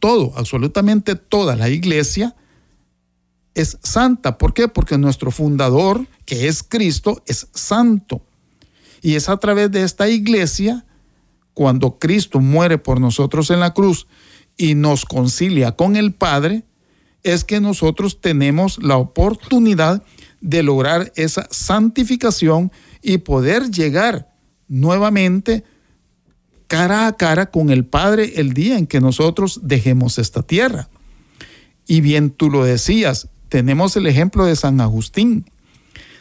todo, 0.00 0.32
absolutamente 0.36 1.14
toda 1.14 1.54
la 1.56 1.68
iglesia, 1.68 2.34
es 3.54 3.78
santa. 3.82 4.36
¿Por 4.36 4.52
qué? 4.52 4.68
Porque 4.68 4.98
nuestro 4.98 5.30
fundador, 5.30 6.06
que 6.24 6.48
es 6.48 6.62
Cristo, 6.62 7.22
es 7.26 7.48
santo. 7.54 8.22
Y 9.06 9.14
es 9.14 9.28
a 9.28 9.36
través 9.36 9.70
de 9.70 9.84
esta 9.84 10.08
iglesia, 10.08 10.84
cuando 11.54 12.00
Cristo 12.00 12.40
muere 12.40 12.76
por 12.76 13.00
nosotros 13.00 13.52
en 13.52 13.60
la 13.60 13.72
cruz 13.72 14.08
y 14.56 14.74
nos 14.74 15.04
concilia 15.04 15.76
con 15.76 15.94
el 15.94 16.12
Padre, 16.12 16.64
es 17.22 17.44
que 17.44 17.60
nosotros 17.60 18.20
tenemos 18.20 18.82
la 18.82 18.96
oportunidad 18.96 20.02
de 20.40 20.64
lograr 20.64 21.12
esa 21.14 21.46
santificación 21.52 22.72
y 23.00 23.18
poder 23.18 23.70
llegar 23.70 24.34
nuevamente 24.66 25.62
cara 26.66 27.06
a 27.06 27.16
cara 27.16 27.52
con 27.52 27.70
el 27.70 27.84
Padre 27.84 28.32
el 28.40 28.54
día 28.54 28.76
en 28.76 28.88
que 28.88 29.00
nosotros 29.00 29.60
dejemos 29.62 30.18
esta 30.18 30.42
tierra. 30.42 30.88
Y 31.86 32.00
bien 32.00 32.30
tú 32.30 32.50
lo 32.50 32.64
decías, 32.64 33.28
tenemos 33.50 33.96
el 33.96 34.08
ejemplo 34.08 34.46
de 34.46 34.56
San 34.56 34.80
Agustín. 34.80 35.44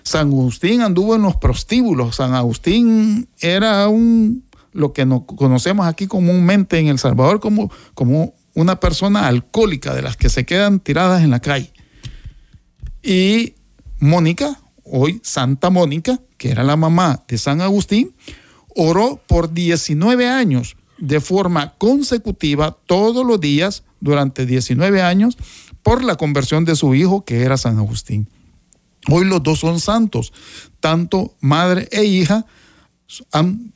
San 0.05 0.27
Agustín 0.27 0.81
anduvo 0.81 1.15
en 1.15 1.24
los 1.24 1.35
prostíbulos. 1.35 2.17
San 2.17 2.35
Agustín 2.35 3.27
era 3.41 3.88
un, 3.89 4.45
lo 4.71 4.93
que 4.93 5.03
nos 5.03 5.24
conocemos 5.24 5.88
aquí 5.88 6.05
comúnmente 6.05 6.77
en 6.77 6.88
El 6.88 7.00
Salvador 7.00 7.39
como, 7.39 7.71
como 7.95 8.33
una 8.53 8.79
persona 8.79 9.27
alcohólica 9.27 9.95
de 9.95 10.03
las 10.03 10.15
que 10.15 10.29
se 10.29 10.45
quedan 10.45 10.79
tiradas 10.79 11.24
en 11.24 11.31
la 11.31 11.39
calle. 11.39 11.74
Y 13.01 13.55
Mónica, 14.00 14.59
hoy 14.83 15.19
Santa 15.24 15.71
Mónica, 15.71 16.21
que 16.38 16.51
era 16.51 16.63
la 16.63 16.77
mamá 16.77 17.24
de 17.27 17.39
San 17.39 17.62
Agustín, 17.62 18.13
oró 18.75 19.19
por 19.25 19.53
19 19.53 20.29
años 20.29 20.77
de 21.00 21.19
forma 21.19 21.74
consecutiva 21.79 22.77
todos 22.85 23.25
los 23.25 23.39
días 23.39 23.83
durante 24.01 24.45
19 24.45 25.01
años 25.01 25.35
por 25.81 26.03
la 26.03 26.15
conversión 26.15 26.63
de 26.63 26.75
su 26.75 26.93
hijo 26.93 27.25
que 27.25 27.41
era 27.41 27.57
San 27.57 27.79
Agustín. 27.79 28.29
Hoy 29.09 29.25
los 29.25 29.43
dos 29.43 29.59
son 29.59 29.79
santos, 29.79 30.33
tanto 30.79 31.35
madre 31.39 31.88
e 31.91 32.05
hija 32.05 32.45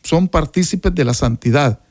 son 0.04 0.28
partícipes 0.28 0.94
de 0.96 1.06
la 1.06 1.14
santidad. 1.14 1.82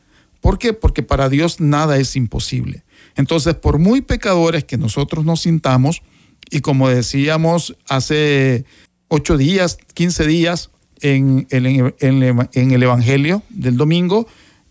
¿Por 0.40 0.58
qué? 0.58 0.72
Porque 0.72 1.02
para 1.02 1.28
Dios 1.28 1.60
nada 1.60 1.98
es 1.98 2.16
imposible. 2.16 2.84
Entonces, 3.16 3.54
por 3.54 3.78
muy 3.78 4.00
pecadores 4.00 4.64
que 4.64 4.76
nosotros 4.76 5.24
nos 5.24 5.42
sintamos, 5.42 6.02
y 6.50 6.60
como 6.60 6.88
decíamos 6.88 7.76
hace 7.88 8.64
ocho 9.08 9.36
días, 9.36 9.78
quince 9.94 10.26
días, 10.26 10.70
en, 11.00 11.46
en 11.50 12.72
el 12.72 12.82
Evangelio 12.82 13.42
del 13.50 13.76
domingo, 13.76 14.26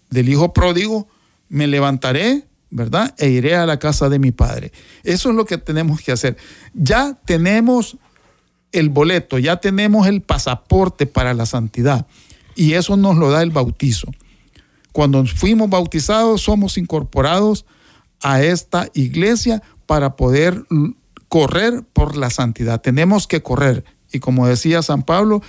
del 0.10 0.30
Hijo 0.30 0.54
Pródigo, 0.54 1.08
me 1.50 1.68
levantaré, 1.68 2.44
¿verdad? 2.70 3.16
E 3.18 3.30
iré 3.30 3.56
a 3.56 3.66
la 3.66 3.80
casa 3.80 4.10
de 4.10 4.20
mi 4.20 4.32
Padre. 4.32 4.72
Eso 5.04 5.30
es 5.30 5.36
lo 5.36 5.46
que 5.46 5.58
tenemos 5.58 6.02
que 6.02 6.12
hacer. 6.12 6.38
Ya 6.74 7.18
tenemos 7.26 7.98
el 8.72 8.90
boleto, 8.90 9.40
ya 9.40 9.58
tenemos 9.58 10.08
el 10.08 10.22
pasaporte 10.22 11.06
para 11.06 11.34
la 11.34 11.46
santidad. 11.46 12.08
Y 12.56 12.74
eso 12.74 12.98
nos 12.98 13.18
lo 13.18 13.30
da 13.32 13.44
el 13.44 13.52
bautizo. 13.52 14.12
Cuando 14.92 15.26
fuimos 15.26 15.70
bautizados, 15.70 16.42
somos 16.42 16.78
incorporados 16.78 17.66
a 18.22 18.42
esta 18.42 18.90
iglesia 18.94 19.62
para 19.86 20.16
poder 20.16 20.64
correr 21.28 21.84
por 21.94 22.18
la 22.18 22.30
santidad. 22.30 22.82
Tenemos 22.82 23.28
que 23.28 23.44
correr. 23.44 23.84
Y 24.12 24.20
como 24.20 24.48
decía 24.48 24.82
San 24.82 25.04
Pablo 25.04 25.42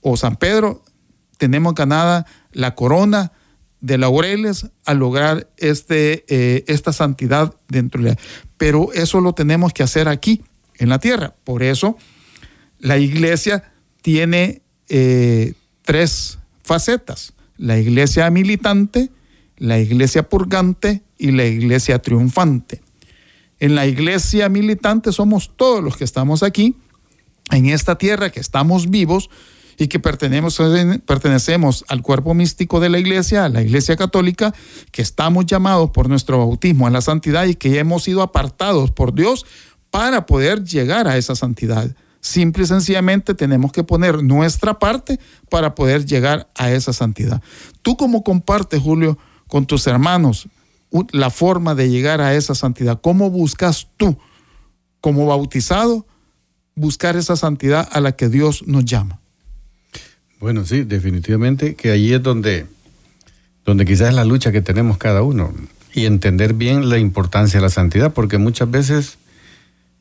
o 0.00 0.16
San 0.16 0.36
Pedro, 0.36 0.82
tenemos 1.38 1.74
ganada 1.74 2.26
la 2.52 2.74
corona 2.74 3.32
de 3.80 3.96
laureles 3.96 4.66
al 4.84 4.98
lograr 4.98 5.48
este, 5.56 6.24
eh, 6.28 6.64
esta 6.66 6.92
santidad 6.92 7.54
dentro 7.68 8.02
de 8.02 8.10
la... 8.10 8.16
Pero 8.58 8.92
eso 8.92 9.20
lo 9.20 9.32
tenemos 9.32 9.72
que 9.72 9.82
hacer 9.82 10.08
aquí, 10.08 10.42
en 10.78 10.90
la 10.90 10.98
tierra. 10.98 11.34
Por 11.44 11.62
eso 11.62 11.96
la 12.80 12.98
iglesia 12.98 13.72
tiene 14.02 14.62
eh, 14.88 15.54
tres 15.82 16.38
facetas, 16.62 17.32
la 17.56 17.78
iglesia 17.78 18.30
militante, 18.30 19.10
la 19.56 19.78
iglesia 19.78 20.28
purgante 20.28 21.02
y 21.18 21.30
la 21.32 21.44
iglesia 21.44 22.00
triunfante. 22.00 22.80
En 23.58 23.74
la 23.74 23.86
iglesia 23.86 24.48
militante 24.48 25.12
somos 25.12 25.52
todos 25.56 25.84
los 25.84 25.96
que 25.96 26.04
estamos 26.04 26.42
aquí, 26.42 26.76
en 27.50 27.66
esta 27.66 27.98
tierra, 27.98 28.30
que 28.30 28.40
estamos 28.40 28.88
vivos 28.88 29.28
y 29.76 29.88
que 29.88 29.98
pertenecemos, 29.98 30.58
pertenecemos 31.04 31.84
al 31.88 32.02
cuerpo 32.02 32.32
místico 32.32 32.80
de 32.80 32.88
la 32.88 32.98
iglesia, 32.98 33.44
a 33.44 33.48
la 33.48 33.62
iglesia 33.62 33.96
católica, 33.96 34.54
que 34.92 35.02
estamos 35.02 35.46
llamados 35.46 35.90
por 35.90 36.08
nuestro 36.08 36.38
bautismo 36.38 36.86
a 36.86 36.90
la 36.90 37.00
santidad 37.00 37.46
y 37.46 37.54
que 37.54 37.78
hemos 37.78 38.04
sido 38.04 38.22
apartados 38.22 38.90
por 38.90 39.14
Dios 39.14 39.44
para 39.90 40.26
poder 40.26 40.64
llegar 40.64 41.08
a 41.08 41.16
esa 41.16 41.34
santidad. 41.34 41.94
Simple 42.20 42.64
y 42.64 42.66
sencillamente 42.66 43.34
tenemos 43.34 43.72
que 43.72 43.82
poner 43.82 44.22
nuestra 44.22 44.78
parte 44.78 45.18
para 45.48 45.74
poder 45.74 46.04
llegar 46.04 46.50
a 46.54 46.70
esa 46.70 46.92
santidad. 46.92 47.42
Tú 47.82 47.96
como 47.96 48.22
compartes, 48.22 48.80
Julio, 48.80 49.18
con 49.46 49.66
tus 49.66 49.86
hermanos 49.86 50.48
la 51.12 51.30
forma 51.30 51.74
de 51.74 51.88
llegar 51.88 52.20
a 52.20 52.34
esa 52.34 52.54
santidad, 52.54 53.00
¿cómo 53.00 53.30
buscas 53.30 53.88
tú 53.96 54.18
como 55.00 55.26
bautizado 55.26 56.06
buscar 56.74 57.16
esa 57.16 57.36
santidad 57.36 57.88
a 57.92 58.00
la 58.00 58.12
que 58.12 58.28
Dios 58.28 58.66
nos 58.66 58.84
llama? 58.84 59.20
Bueno, 60.40 60.64
sí, 60.64 60.84
definitivamente 60.84 61.74
que 61.74 61.90
allí 61.90 62.12
es 62.12 62.22
donde, 62.22 62.66
donde 63.64 63.84
quizás 63.84 64.08
es 64.08 64.14
la 64.14 64.24
lucha 64.24 64.52
que 64.52 64.62
tenemos 64.62 64.98
cada 64.98 65.22
uno 65.22 65.52
y 65.94 66.06
entender 66.06 66.54
bien 66.54 66.88
la 66.88 66.98
importancia 66.98 67.60
de 67.60 67.62
la 67.62 67.70
santidad, 67.70 68.12
porque 68.12 68.38
muchas 68.38 68.70
veces 68.70 69.18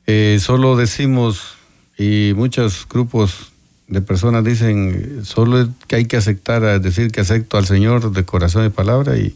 eh, 0.08 0.38
solo 0.42 0.76
decimos 0.76 1.59
y 2.00 2.34
muchos 2.34 2.88
grupos 2.90 3.52
de 3.90 4.00
personas 4.02 4.46
dicen 4.46 5.26
solo 5.26 5.68
que 5.86 5.98
hay 5.98 6.06
que 6.06 6.16
aceptar, 6.16 6.80
decir 6.80 7.12
que 7.12 7.20
acepto 7.20 7.58
al 7.58 7.66
Señor 7.66 8.14
de 8.14 8.24
corazón 8.24 8.66
y 8.66 8.70
palabra 8.70 9.18
y, 9.18 9.36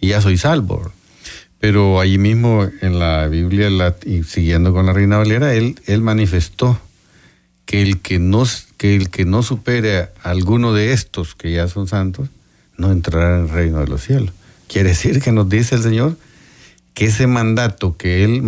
ya 0.00 0.20
soy 0.22 0.38
salvo. 0.38 0.90
Pero 1.58 2.00
allí 2.00 2.16
mismo 2.16 2.66
en 2.80 2.98
la 2.98 3.26
Biblia, 3.28 3.94
siguiendo 4.26 4.72
con 4.72 4.86
la 4.86 4.94
Reina 4.94 5.18
Valera, 5.18 5.52
él, 5.52 5.78
él 5.86 6.00
manifestó 6.00 6.80
que 7.66 7.82
el 7.82 8.00
que, 8.00 8.18
no, 8.18 8.44
que 8.78 8.96
el 8.96 9.10
que 9.10 9.24
no 9.26 9.42
supere 9.42 9.98
a 9.98 10.10
alguno 10.22 10.72
de 10.72 10.92
estos 10.92 11.34
que 11.34 11.52
ya 11.52 11.68
son 11.68 11.88
santos, 11.88 12.28
no 12.78 12.90
entrará 12.90 13.36
en 13.36 13.42
el 13.44 13.48
reino 13.50 13.80
de 13.80 13.88
los 13.88 14.02
cielos. 14.02 14.32
Quiere 14.68 14.90
decir 14.90 15.20
que 15.20 15.32
nos 15.32 15.48
dice 15.48 15.74
el 15.74 15.82
Señor 15.82 16.16
que 16.94 17.06
ese 17.06 17.26
mandato 17.26 17.96
que 17.98 18.24
Él, 18.24 18.42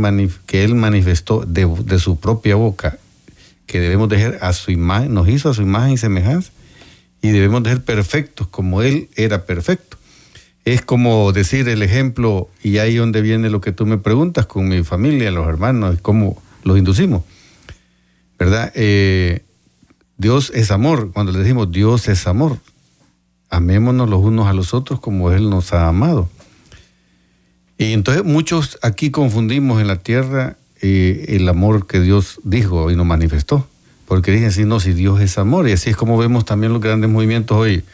que 0.46 0.64
él 0.64 0.74
manifestó 0.74 1.44
de, 1.46 1.66
de, 1.84 1.98
su 1.98 2.18
propia 2.18 2.54
boca, 2.54 2.98
que 3.68 3.78
debemos 3.78 4.08
dejar 4.08 4.38
a 4.40 4.52
su 4.52 4.72
imagen, 4.72 5.14
nos 5.14 5.28
hizo 5.28 5.50
a 5.50 5.54
su 5.54 5.62
imagen 5.62 5.92
y 5.92 5.98
semejanza, 5.98 6.50
y 7.22 7.28
debemos 7.28 7.62
de 7.62 7.70
ser 7.70 7.84
perfectos 7.84 8.48
como 8.48 8.82
Él 8.82 9.08
era 9.14 9.44
perfecto. 9.44 9.96
Es 10.64 10.82
como 10.82 11.32
decir 11.32 11.68
el 11.68 11.82
ejemplo, 11.82 12.48
y 12.62 12.78
ahí 12.78 12.96
donde 12.96 13.22
viene 13.22 13.50
lo 13.50 13.60
que 13.60 13.72
tú 13.72 13.86
me 13.86 13.98
preguntas 13.98 14.46
con 14.46 14.68
mi 14.68 14.82
familia, 14.82 15.30
los 15.30 15.46
hermanos, 15.46 15.98
cómo 16.02 16.42
los 16.64 16.78
inducimos. 16.78 17.22
¿Verdad? 18.38 18.72
Eh, 18.74 19.44
Dios 20.16 20.52
es 20.54 20.70
amor. 20.70 21.12
Cuando 21.12 21.32
le 21.32 21.38
decimos 21.38 21.70
Dios 21.70 22.08
es 22.08 22.26
amor, 22.26 22.58
amémonos 23.50 24.08
los 24.08 24.22
unos 24.22 24.46
a 24.46 24.52
los 24.52 24.74
otros 24.74 25.00
como 25.00 25.30
Él 25.30 25.48
nos 25.50 25.72
ha 25.72 25.88
amado. 25.88 26.28
Y 27.78 27.92
entonces 27.92 28.24
muchos 28.24 28.78
aquí 28.82 29.10
confundimos 29.10 29.80
en 29.80 29.86
la 29.86 29.96
tierra 29.96 30.57
el 30.80 31.48
amor 31.48 31.86
que 31.86 32.00
Dios 32.00 32.40
dijo 32.44 32.90
y 32.90 32.96
nos 32.96 33.06
manifestó. 33.06 33.66
Porque 34.06 34.32
dicen, 34.32 34.52
si 34.52 34.64
no, 34.64 34.80
si 34.80 34.92
Dios 34.92 35.20
es 35.20 35.36
amor. 35.38 35.68
Y 35.68 35.72
así 35.72 35.90
es 35.90 35.96
como 35.96 36.16
vemos 36.16 36.44
también 36.44 36.72
los 36.72 36.80
grandes 36.80 37.10
movimientos 37.10 37.56
hoy, 37.56 37.84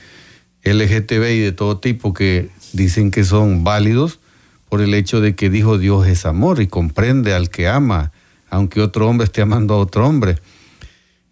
LGTB 0.63 1.31
y 1.33 1.41
de 1.41 1.53
todo 1.53 1.79
tipo, 1.79 2.15
que 2.15 2.51
dicen 2.73 3.11
que 3.11 3.25
son 3.25 3.65
válidos 3.65 4.21
por 4.69 4.81
el 4.81 4.95
hecho 4.95 5.21
de 5.21 5.35
que 5.35 5.51
dijo 5.51 5.79
Dios 5.79 6.07
es 6.07 6.27
amor 6.27 6.61
y 6.61 6.67
comprende 6.67 7.35
al 7.35 7.49
que 7.51 7.69
ama, 7.69 8.13
aunque 8.51 8.81
otro 8.81 9.09
hombre 9.09 9.27
esté 9.27 9.43
amando 9.43 9.75
a 9.75 9.79
otro 9.79 10.07
hombre. 10.07 10.39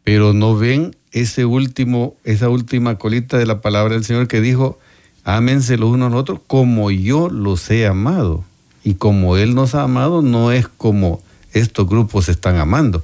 Pero 0.04 0.32
no 0.32 0.56
ven 0.56 0.96
ese 1.12 1.44
último, 1.44 2.16
esa 2.24 2.48
última 2.48 2.98
colita 2.98 3.38
de 3.38 3.46
la 3.46 3.60
palabra 3.60 3.94
del 3.94 4.04
Señor 4.04 4.28
que 4.28 4.40
dijo, 4.40 4.78
ámense 5.24 5.76
los 5.76 5.90
unos 5.90 6.08
a 6.08 6.10
los 6.10 6.20
otros 6.20 6.40
como 6.46 6.90
yo 6.90 7.28
los 7.28 7.70
he 7.70 7.86
amado. 7.86 8.44
Y 8.84 8.94
como 8.94 9.36
Él 9.36 9.54
nos 9.54 9.74
ha 9.74 9.82
amado, 9.82 10.22
no 10.22 10.52
es 10.52 10.66
como 10.68 11.20
estos 11.52 11.88
grupos 11.88 12.28
están 12.28 12.56
amando, 12.56 13.02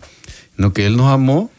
sino 0.56 0.72
que 0.72 0.86
Él 0.86 0.96
nos 0.96 1.12
amó 1.12 1.50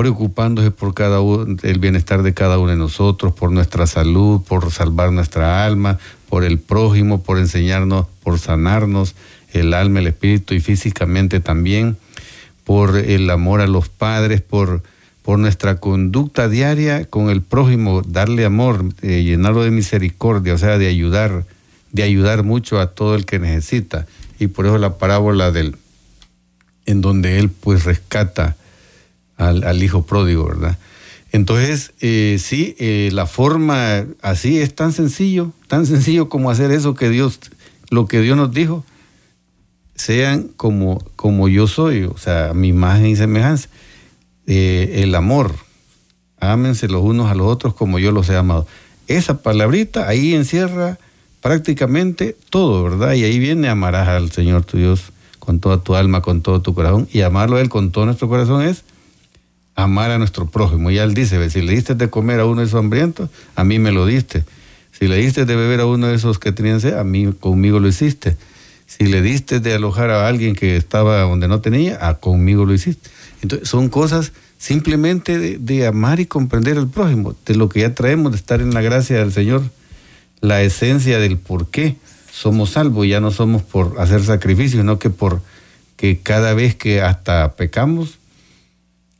preocupándose 0.00 0.70
por 0.70 0.94
cada 0.94 1.20
uno, 1.20 1.56
el 1.62 1.78
bienestar 1.78 2.22
de 2.22 2.32
cada 2.32 2.58
uno 2.58 2.70
de 2.70 2.78
nosotros, 2.78 3.34
por 3.34 3.52
nuestra 3.52 3.86
salud, 3.86 4.40
por 4.40 4.72
salvar 4.72 5.12
nuestra 5.12 5.66
alma, 5.66 5.98
por 6.30 6.42
el 6.42 6.58
prójimo, 6.58 7.22
por 7.22 7.38
enseñarnos, 7.38 8.06
por 8.22 8.38
sanarnos 8.38 9.14
el 9.52 9.74
alma, 9.74 9.98
el 9.98 10.06
espíritu 10.06 10.54
y 10.54 10.60
físicamente 10.60 11.40
también, 11.40 11.98
por 12.64 12.96
el 12.96 13.28
amor 13.28 13.60
a 13.60 13.66
los 13.66 13.90
padres, 13.90 14.40
por, 14.40 14.82
por 15.20 15.38
nuestra 15.38 15.76
conducta 15.76 16.48
diaria 16.48 17.04
con 17.04 17.28
el 17.28 17.42
prójimo, 17.42 18.00
darle 18.00 18.46
amor, 18.46 18.86
eh, 19.02 19.22
llenarlo 19.22 19.64
de 19.64 19.70
misericordia, 19.70 20.54
o 20.54 20.58
sea, 20.58 20.78
de 20.78 20.86
ayudar, 20.86 21.44
de 21.92 22.04
ayudar 22.04 22.42
mucho 22.42 22.80
a 22.80 22.86
todo 22.86 23.16
el 23.16 23.26
que 23.26 23.38
necesita. 23.38 24.06
Y 24.38 24.46
por 24.46 24.64
eso 24.64 24.78
la 24.78 24.96
parábola 24.96 25.50
del, 25.50 25.76
en 26.90 27.00
donde 27.00 27.38
él 27.38 27.50
pues 27.50 27.84
rescata 27.84 28.56
al, 29.36 29.82
hijo 29.82 30.02
pródigo, 30.02 30.46
¿verdad? 30.46 30.78
Entonces, 31.32 31.92
eh, 32.00 32.38
sí, 32.40 32.74
eh, 32.78 33.10
la 33.12 33.26
forma 33.26 34.04
así 34.20 34.58
es 34.58 34.74
tan 34.74 34.92
sencillo, 34.92 35.52
tan 35.68 35.86
sencillo 35.86 36.28
como 36.28 36.50
hacer 36.50 36.72
eso 36.72 36.94
que 36.94 37.08
Dios, 37.08 37.38
lo 37.90 38.06
que 38.06 38.20
Dios 38.20 38.36
nos 38.36 38.52
dijo, 38.52 38.84
sean 39.94 40.48
como, 40.56 40.98
como 41.16 41.48
yo 41.48 41.66
soy, 41.66 42.04
o 42.04 42.16
sea, 42.18 42.52
mi 42.54 42.68
imagen 42.68 43.06
y 43.06 43.16
semejanza. 43.16 43.68
Eh, 44.46 45.02
el 45.02 45.14
amor, 45.14 45.54
ámense 46.40 46.88
los 46.88 47.02
unos 47.02 47.30
a 47.30 47.34
los 47.34 47.46
otros 47.46 47.74
como 47.74 47.98
yo 47.98 48.10
los 48.10 48.28
he 48.28 48.36
amado. 48.36 48.66
Esa 49.06 49.42
palabrita 49.42 50.08
ahí 50.08 50.34
encierra 50.34 50.98
prácticamente 51.40 52.36
todo, 52.50 52.82
¿verdad? 52.82 53.14
Y 53.14 53.24
ahí 53.24 53.38
viene 53.38 53.68
amarás 53.68 54.08
al 54.08 54.30
Señor 54.32 54.64
tu 54.64 54.76
Dios 54.76 55.12
con 55.50 55.58
toda 55.58 55.82
tu 55.82 55.96
alma, 55.96 56.22
con 56.22 56.42
todo 56.42 56.62
tu 56.62 56.74
corazón, 56.74 57.08
y 57.12 57.22
amarlo 57.22 57.56
a 57.56 57.60
Él 57.60 57.68
con 57.68 57.90
todo 57.90 58.06
nuestro 58.06 58.28
corazón 58.28 58.62
es 58.62 58.84
amar 59.74 60.12
a 60.12 60.18
nuestro 60.18 60.46
prójimo. 60.46 60.92
Y 60.92 60.98
él 60.98 61.12
dice, 61.12 61.50
si 61.50 61.60
le 61.60 61.72
diste 61.72 61.96
de 61.96 62.08
comer 62.08 62.38
a 62.38 62.46
uno 62.46 62.60
de 62.60 62.68
esos 62.68 62.78
hambrientos, 62.78 63.30
a 63.56 63.64
mí 63.64 63.80
me 63.80 63.90
lo 63.90 64.06
diste. 64.06 64.44
Si 64.92 65.08
le 65.08 65.16
diste 65.16 65.46
de 65.46 65.56
beber 65.56 65.80
a 65.80 65.86
uno 65.86 66.06
de 66.06 66.14
esos 66.14 66.38
que 66.38 66.52
tenían 66.52 66.80
sed, 66.80 66.94
a 66.94 67.02
mí 67.02 67.32
conmigo 67.32 67.80
lo 67.80 67.88
hiciste. 67.88 68.36
Si 68.86 69.06
le 69.06 69.22
diste 69.22 69.58
de 69.58 69.74
alojar 69.74 70.10
a 70.10 70.28
alguien 70.28 70.54
que 70.54 70.76
estaba 70.76 71.22
donde 71.22 71.48
no 71.48 71.60
tenía, 71.60 72.06
a 72.06 72.14
conmigo 72.14 72.64
lo 72.64 72.72
hiciste. 72.72 73.10
Entonces, 73.42 73.68
son 73.68 73.88
cosas 73.88 74.32
simplemente 74.56 75.58
de, 75.58 75.86
amar 75.86 76.20
y 76.20 76.26
comprender 76.26 76.78
al 76.78 76.88
prójimo, 76.88 77.34
de 77.44 77.56
lo 77.56 77.68
que 77.68 77.80
ya 77.80 77.92
traemos, 77.92 78.30
de 78.30 78.38
estar 78.38 78.60
en 78.60 78.72
la 78.72 78.82
gracia 78.82 79.18
del 79.18 79.32
Señor, 79.32 79.64
la 80.40 80.62
esencia 80.62 81.18
del 81.18 81.38
por 81.38 81.70
qué 81.70 81.96
somos 82.32 82.70
salvos, 82.70 83.06
ya 83.06 83.20
no 83.20 83.30
somos 83.30 83.62
por 83.62 84.00
hacer 84.00 84.22
sacrificios, 84.22 84.80
sino 84.80 84.98
que 84.98 85.10
por 85.10 85.42
que 85.96 86.18
cada 86.18 86.54
vez 86.54 86.74
que 86.74 87.02
hasta 87.02 87.56
pecamos, 87.56 88.18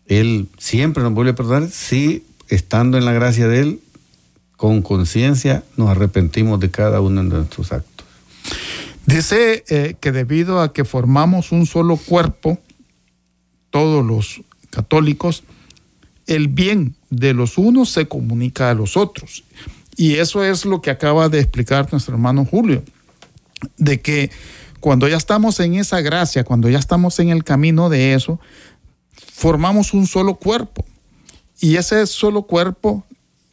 él 0.07 0.49
siempre 0.59 1.03
nos 1.03 1.12
vuelve 1.12 1.33
a 1.33 1.35
perdonar 1.35 1.68
si, 1.68 2.25
estando 2.49 2.96
en 2.96 3.05
la 3.05 3.12
gracia 3.12 3.49
de 3.49 3.61
Él, 3.61 3.81
con 4.57 4.83
conciencia, 4.83 5.62
nos 5.77 5.88
arrepentimos 5.88 6.59
de 6.59 6.70
cada 6.70 7.01
uno 7.01 7.23
de 7.23 7.29
nuestros 7.29 7.73
actos. 7.73 8.07
Dice 9.07 9.62
eh, 9.68 9.94
que 10.01 10.11
debido 10.11 10.61
a 10.61 10.73
que 10.73 10.85
formamos 10.85 11.53
un 11.53 11.66
solo 11.66 11.96
cuerpo, 11.96 12.59
todos 13.70 14.05
los 14.05 14.42
católicos, 14.70 15.44
el 16.27 16.49
bien 16.49 16.94
de 17.11 17.35
los 17.35 17.59
unos 17.59 17.90
se 17.90 18.09
comunica 18.09 18.70
a 18.70 18.75
los 18.75 18.96
otros. 18.96 19.44
Y 19.96 20.14
eso 20.14 20.42
es 20.42 20.64
lo 20.64 20.81
que 20.81 20.90
acaba 20.90 21.29
de 21.29 21.40
explicar 21.40 21.88
nuestro 21.92 22.14
hermano 22.14 22.44
Julio, 22.44 22.83
de 23.77 24.01
que 24.01 24.31
cuando 24.81 25.09
ya 25.09 25.16
estamos 25.16 25.61
en 25.61 25.75
esa 25.75 26.01
gracia, 26.01 26.44
cuando 26.44 26.68
ya 26.68 26.79
estamos 26.79 27.18
en 27.18 27.29
el 27.29 27.44
camino 27.44 27.90
de 27.90 28.14
eso, 28.14 28.40
formamos 29.33 29.92
un 29.92 30.07
solo 30.07 30.37
cuerpo. 30.37 30.85
Y 31.61 31.77
ese 31.77 32.07
solo 32.07 32.42
cuerpo 32.42 33.05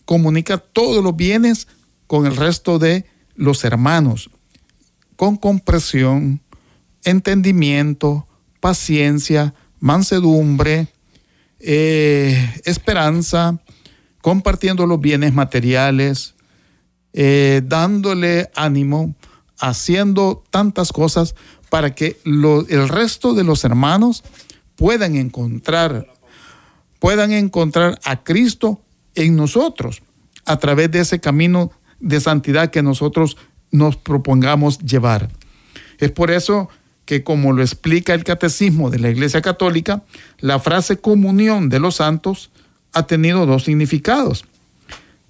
comunica 0.06 0.58
todos 0.58 1.04
los 1.04 1.16
bienes 1.16 1.68
con 2.08 2.26
el 2.26 2.38
resto 2.38 2.80
de 2.80 3.06
los 3.36 3.66
hermanos, 3.66 4.30
con 5.18 5.36
compresión, 5.36 6.42
entendimiento, 7.04 8.26
paciencia, 8.62 9.54
mansedumbre, 9.80 10.88
eh, 11.60 12.54
esperanza, 12.66 13.60
compartiendo 14.22 14.88
los 14.88 15.00
bienes 15.00 15.34
materiales, 15.34 16.36
eh, 17.14 17.62
dándole 17.66 18.50
ánimo, 18.56 19.16
haciendo 19.60 20.44
tantas 20.50 20.92
cosas 20.92 21.36
para 21.70 21.94
que 21.94 22.20
el 22.26 22.90
resto 22.90 23.34
de 23.34 23.44
los 23.44 23.64
hermanos 23.64 24.24
puedan 24.76 25.16
encontrar, 25.16 26.08
puedan 27.00 27.32
encontrar 27.32 28.00
a 28.04 28.24
Cristo 28.24 28.82
en 29.16 29.36
nosotros 29.36 30.02
a 30.46 30.58
través 30.58 30.92
de 30.92 31.00
ese 31.00 31.20
camino 31.20 31.72
de 32.00 32.22
santidad 32.22 32.70
que 32.70 32.84
nosotros 32.84 33.38
nos 33.72 33.98
propongamos 33.98 34.80
llevar. 34.80 35.30
Es 35.98 36.12
por 36.12 36.32
eso 36.32 36.70
que 37.06 37.24
como 37.24 37.54
lo 37.54 37.62
explica 37.62 38.14
el 38.14 38.24
catecismo 38.24 38.90
de 38.90 39.00
la 39.00 39.10
Iglesia 39.10 39.42
Católica, 39.42 40.04
la 40.40 40.60
frase 40.60 40.98
comunión 40.98 41.70
de 41.70 41.80
los 41.80 41.96
santos 41.96 42.52
ha 42.94 43.08
tenido 43.08 43.46
dos 43.46 43.64
significados. 43.64 44.46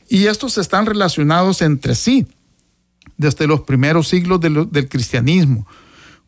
Y 0.10 0.26
estos 0.26 0.58
están 0.58 0.86
relacionados 0.86 1.62
entre 1.62 1.96
sí 1.96 2.28
desde 3.18 3.48
los 3.48 3.62
primeros 3.62 4.08
siglos 4.08 4.42
del 4.42 4.90
cristianismo. 4.90 5.68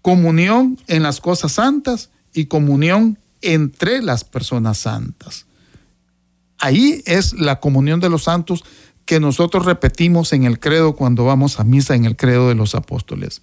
Comunión 0.02 0.78
en 0.88 1.04
las 1.04 1.20
cosas 1.20 1.54
santas 1.54 2.10
y 2.34 2.46
comunión 2.46 3.18
entre 3.42 4.02
las 4.02 4.24
personas 4.24 4.78
santas. 4.78 5.46
Ahí 6.58 7.02
es 7.06 7.34
la 7.34 7.60
comunión 7.60 8.00
de 8.00 8.10
los 8.10 8.24
santos 8.24 8.63
que 9.06 9.20
nosotros 9.20 9.65
repetimos 9.65 10.34
en 10.34 10.44
el 10.44 10.60
credo 10.60 10.96
cuando 10.96 11.26
vamos 11.26 11.60
a 11.60 11.63
misa 11.63 11.96
en 11.96 12.06
el 12.06 12.15
credo 12.15 12.50
de 12.50 12.56
los 12.56 12.76
apóstoles. 12.76 13.42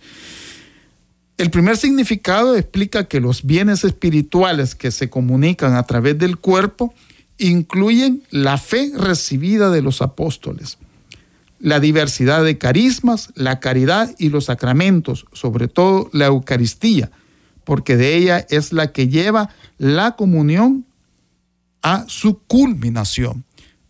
El 1.38 1.50
primer 1.50 1.76
significado 1.76 2.56
explica 2.56 3.08
que 3.08 3.20
los 3.20 3.44
bienes 3.44 3.84
espirituales 3.84 4.74
que 4.74 4.90
se 4.90 5.10
comunican 5.10 5.74
a 5.74 5.82
través 5.82 6.18
del 6.18 6.38
cuerpo 6.38 6.94
incluyen 7.38 8.22
la 8.30 8.58
fe 8.58 8.92
recibida 8.96 9.70
de 9.70 9.82
los 9.82 10.00
apóstoles, 10.00 10.78
la 11.58 11.80
diversidad 11.80 12.44
de 12.44 12.58
carismas, 12.58 13.30
la 13.34 13.60
caridad 13.60 14.14
y 14.18 14.28
los 14.28 14.46
sacramentos, 14.46 15.26
sobre 15.32 15.68
todo 15.68 16.10
la 16.12 16.26
Eucaristía, 16.26 17.10
porque 17.64 17.96
de 17.96 18.16
ella 18.16 18.46
es 18.50 18.72
la 18.72 18.92
que 18.92 19.08
lleva 19.08 19.50
la 19.78 20.16
comunión 20.16 20.86
a 21.82 22.04
su 22.08 22.38
culminación. 22.46 23.44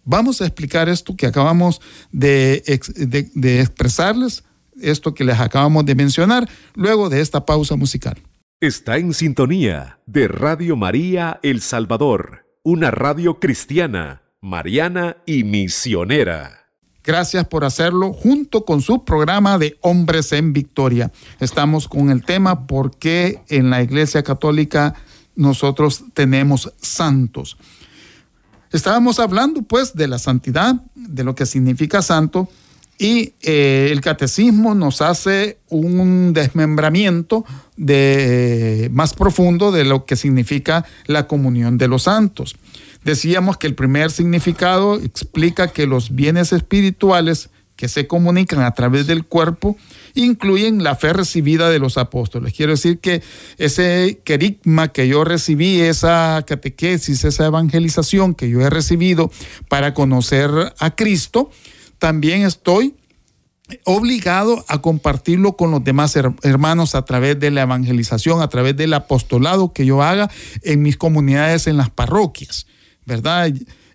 Vamos 0.05 0.41
a 0.41 0.47
explicar 0.47 0.89
esto 0.89 1.17
que 1.17 1.27
acabamos 1.27 1.81
de, 2.13 2.63
expresarles 2.67 4.45
esto 4.81 5.15
que 5.15 5.25
les 5.25 5.41
acabamos 5.41 5.85
de 5.85 5.95
mencionar 5.95 6.49
luego 6.75 7.09
de 7.09 7.21
esta 7.21 7.45
pausa 7.45 7.77
musical. 7.77 8.17
Está 8.61 8.99
en 8.99 9.13
sintonía 9.13 9.99
de 10.07 10.29
Radio 10.29 10.77
María 10.77 11.41
El 11.43 11.61
Salvador, 11.61 12.47
una 12.63 12.91
radio 12.91 13.41
cristiana, 13.41 14.23
mariana 14.41 15.17
y 15.27 15.45
misionera. 15.45 16.66
Gracias 17.07 17.47
por 17.47 17.65
hacerlo 17.65 18.13
junto 18.13 18.65
con 18.65 18.83
su 18.83 19.05
programa 19.05 19.59
de 19.59 19.79
Hombres 19.81 20.33
en 20.33 20.53
Victoria. 20.53 21.13
Estamos 21.39 21.87
con 21.87 22.11
el 22.11 22.25
tema 22.25 22.67
¿Por 22.67 22.97
qué 22.97 23.43
en 23.49 23.71
la 23.71 23.81
Iglesia 23.81 24.25
Católica 24.25 24.95
nosotros 25.37 26.03
tenemos 26.15 26.73
santos? 26.83 27.59
Estábamos 28.73 29.21
hablando 29.21 29.63
pues 29.63 29.95
de 29.95 30.09
la 30.09 30.19
santidad, 30.19 30.75
de 30.97 31.23
lo 31.23 31.37
que 31.37 31.47
significa 31.47 32.03
santo, 32.03 32.49
y 32.99 33.35
eh, 33.43 33.91
el 33.93 34.01
catecismo 34.01 34.75
nos 34.75 35.01
hace 35.01 35.59
un 35.69 36.33
desmembramiento 36.33 37.45
de, 37.77 38.89
más 38.93 39.15
profundo 39.15 39.71
de 39.71 39.85
lo 39.85 40.07
que 40.07 40.17
significa 40.17 40.85
la 41.07 41.29
comunión 41.29 41.79
de 41.79 41.87
los 41.87 42.03
santos. 42.03 42.57
Decíamos 43.07 43.57
que 43.57 43.69
el 43.69 43.77
primer 43.77 44.11
significado 44.11 44.97
explica 44.97 45.69
que 45.69 45.87
los 45.87 46.17
bienes 46.17 46.53
espirituales 46.53 47.51
que 47.77 47.87
se 47.87 48.09
comunican 48.09 48.63
a 48.63 48.75
través 48.75 49.07
del 49.07 49.25
cuerpo 49.25 49.77
incluyen 50.15 50.83
la 50.83 50.97
fe 50.97 51.13
recibida 51.13 51.71
de 51.71 51.79
los 51.79 51.99
apóstoles. 51.99 52.53
Quiero 52.53 52.73
decir 52.73 52.99
que 52.99 53.23
ese 53.59 54.21
querigma 54.25 54.89
que 54.89 55.07
yo 55.07 55.23
recibí, 55.23 55.83
esa 55.83 56.43
catequesis, 56.45 57.23
esa 57.23 57.47
evangelización 57.47 58.35
que 58.35 58.51
yo 58.51 58.61
he 58.61 58.71
recibido 58.71 59.31
para 59.69 59.95
conocer 59.95 60.51
a 60.77 60.97
Cristo, 60.97 61.53
también 62.01 62.43
estoy 62.43 62.97
obligado 63.85 64.65
a 64.67 64.83
compartirlo 64.83 65.57
con 65.57 65.71
los 65.71 65.85
demás 65.85 66.17
hermanos 66.43 66.97
a 66.97 67.05
través 67.05 67.39
de 67.39 67.53
la 67.53 67.63
evangelización, 67.63 68.43
a 68.43 68.49
través 68.49 68.77
del 68.77 68.95
apostolado 68.95 69.73
que 69.73 69.87
yo 69.87 70.03
haga 70.03 70.29
en 70.63 70.83
mis 70.83 70.97
comunidades, 70.97 71.69
en 71.69 71.77
las 71.77 71.91
parroquias, 71.91 72.67
¿verdad? 73.07 73.53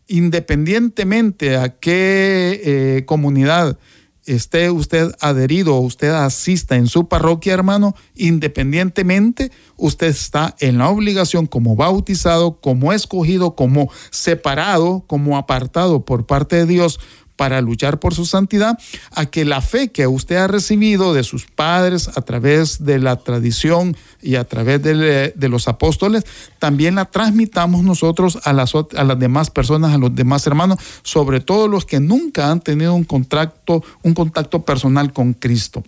Independientemente 0.08 1.58
a 1.58 1.70
qué 1.70 2.62
eh, 2.64 3.06
comunidad 3.06 3.78
esté 4.26 4.70
usted 4.70 5.12
adherido 5.20 5.76
o 5.76 5.82
usted 5.82 6.10
asista 6.10 6.76
en 6.76 6.88
su 6.88 7.08
parroquia, 7.08 7.54
hermano, 7.54 7.96
independientemente, 8.16 9.52
usted 9.78 10.08
está 10.08 10.56
en 10.60 10.78
la 10.78 10.90
obligación 10.90 11.48
como 11.48 11.76
bautizado, 11.76 12.60
como 12.60 12.94
escogido, 12.94 13.56
como 13.56 13.92
separado, 14.12 15.04
como 15.08 15.38
apartado 15.38 16.06
por 16.06 16.26
parte 16.26 16.58
de 16.58 16.66
Dios 16.66 17.00
para 17.36 17.62
luchar 17.62 18.00
por 18.00 18.14
su 18.14 18.26
santidad, 18.26 18.78
a 19.12 19.26
que 19.26 19.46
la 19.46 19.62
fe 19.62 19.92
que 19.92 20.08
usted 20.08 20.36
ha 20.38 20.48
recibido 20.48 21.14
de 21.14 21.24
sus 21.24 21.46
padres 21.46 22.10
a 22.16 22.22
través 22.22 22.86
de 22.86 23.00
la 23.00 23.18
tradición 23.18 23.96
y 24.22 24.36
a 24.36 24.44
través 24.44 24.82
de, 24.82 25.34
los 25.50 25.68
apóstoles, 25.68 26.24
también 26.60 26.96
la 26.96 27.06
transmitamos 27.06 27.84
nosotros 27.84 28.40
a 28.44 28.54
las, 28.54 28.74
a 28.76 29.04
las 29.04 29.20
demás 29.20 29.50
personas, 29.50 29.94
a 29.94 29.98
los 29.98 30.14
demás 30.16 30.46
hermanos, 30.48 30.80
sobre 31.04 31.40
todo 31.40 31.68
los 31.68 31.86
que 31.86 32.00
nunca 32.00 32.52
han 32.52 32.62
tenido 32.62 32.94
un 32.94 33.04
contacto, 33.04 33.84
un 34.04 34.14
contacto 34.14 34.64
personal 34.64 35.12
con 35.12 35.34
Cristo. 35.34 35.84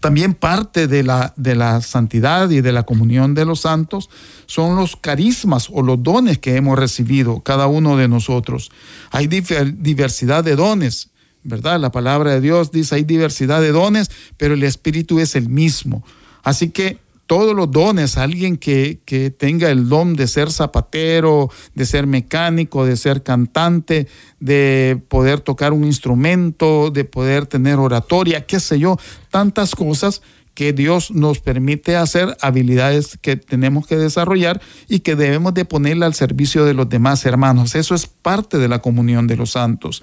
También 0.00 0.34
parte 0.34 0.86
de 0.86 1.02
la, 1.02 1.32
de 1.36 1.54
la 1.54 1.80
santidad 1.80 2.50
y 2.50 2.60
de 2.60 2.72
la 2.72 2.84
comunión 2.84 3.34
de 3.34 3.44
los 3.44 3.60
santos 3.60 4.10
son 4.46 4.76
los 4.76 4.96
carismas 4.96 5.68
o 5.72 5.82
los 5.82 6.02
dones 6.02 6.38
que 6.38 6.56
hemos 6.56 6.78
recibido 6.78 7.40
cada 7.40 7.66
uno 7.66 7.96
de 7.96 8.08
nosotros. 8.08 8.70
Hay 9.10 9.26
diversidad 9.26 10.44
de 10.44 10.56
dones, 10.56 11.10
¿verdad? 11.42 11.80
La 11.80 11.92
palabra 11.92 12.32
de 12.32 12.40
Dios 12.40 12.70
dice 12.72 12.96
hay 12.96 13.04
diversidad 13.04 13.60
de 13.60 13.72
dones, 13.72 14.10
pero 14.36 14.54
el 14.54 14.62
Espíritu 14.62 15.20
es 15.20 15.36
el 15.36 15.48
mismo. 15.48 16.04
Así 16.42 16.70
que 16.70 16.98
todos 17.30 17.54
los 17.54 17.70
dones, 17.70 18.18
alguien 18.18 18.56
que, 18.56 19.02
que, 19.04 19.30
tenga 19.30 19.70
el 19.70 19.88
don 19.88 20.16
de 20.16 20.26
ser 20.26 20.50
zapatero, 20.50 21.48
de 21.76 21.86
ser 21.86 22.08
mecánico, 22.08 22.84
de 22.84 22.96
ser 22.96 23.22
cantante, 23.22 24.08
de 24.40 25.00
poder 25.06 25.38
tocar 25.38 25.72
un 25.72 25.84
instrumento, 25.84 26.90
de 26.90 27.04
poder 27.04 27.46
tener 27.46 27.76
oratoria, 27.76 28.46
qué 28.46 28.58
sé 28.58 28.80
yo, 28.80 28.98
tantas 29.30 29.76
cosas 29.76 30.22
que 30.54 30.72
Dios 30.72 31.12
nos 31.12 31.38
permite 31.38 31.94
hacer, 31.94 32.36
habilidades 32.40 33.16
que 33.22 33.36
tenemos 33.36 33.86
que 33.86 33.94
desarrollar 33.94 34.60
y 34.88 34.98
que 34.98 35.14
debemos 35.14 35.54
de 35.54 35.64
ponerla 35.64 36.06
al 36.06 36.14
servicio 36.14 36.64
de 36.64 36.74
los 36.74 36.88
demás 36.88 37.24
hermanos. 37.26 37.76
Eso 37.76 37.94
es 37.94 38.08
parte 38.08 38.58
de 38.58 38.66
la 38.66 38.80
comunión 38.80 39.28
de 39.28 39.36
los 39.36 39.52
santos. 39.52 40.02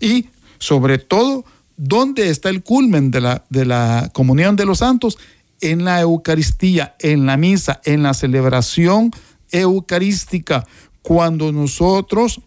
Y 0.00 0.28
sobre 0.58 0.96
todo, 0.96 1.44
¿dónde 1.76 2.30
está 2.30 2.48
el 2.48 2.62
culmen 2.62 3.10
de 3.10 3.20
la, 3.20 3.44
de 3.50 3.66
la 3.66 4.10
comunión 4.14 4.56
de 4.56 4.64
los 4.64 4.78
santos? 4.78 5.18
En 5.60 5.84
la 5.84 6.00
Eucaristía, 6.00 6.96
en 6.98 7.26
la 7.26 7.36
misa, 7.36 7.80
en 7.84 8.02
la 8.02 8.14
celebración 8.14 9.10
eucarística, 9.50 10.66
cuando 11.02 11.52
nosotros 11.52 12.40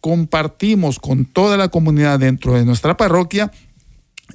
compartimos 0.00 0.98
con 0.98 1.24
toda 1.24 1.56
la 1.56 1.68
comunidad 1.68 2.18
dentro 2.18 2.54
de 2.54 2.64
nuestra 2.64 2.96
parroquia 2.96 3.50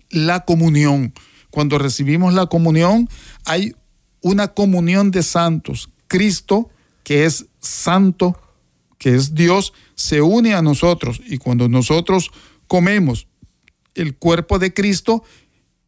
la 0.09 0.45
comunión. 0.45 1.13
Cuando 1.49 1.77
recibimos 1.77 2.33
la 2.33 2.47
comunión 2.47 3.09
hay 3.45 3.75
una 4.21 4.49
comunión 4.49 5.11
de 5.11 5.23
santos. 5.23 5.89
Cristo, 6.07 6.69
que 7.03 7.25
es 7.25 7.45
santo, 7.59 8.39
que 8.97 9.15
es 9.15 9.35
Dios, 9.35 9.73
se 9.95 10.21
une 10.21 10.53
a 10.53 10.61
nosotros 10.61 11.21
y 11.25 11.37
cuando 11.37 11.67
nosotros 11.67 12.31
comemos 12.67 13.27
el 13.95 14.15
cuerpo 14.15 14.59
de 14.59 14.73
Cristo, 14.73 15.23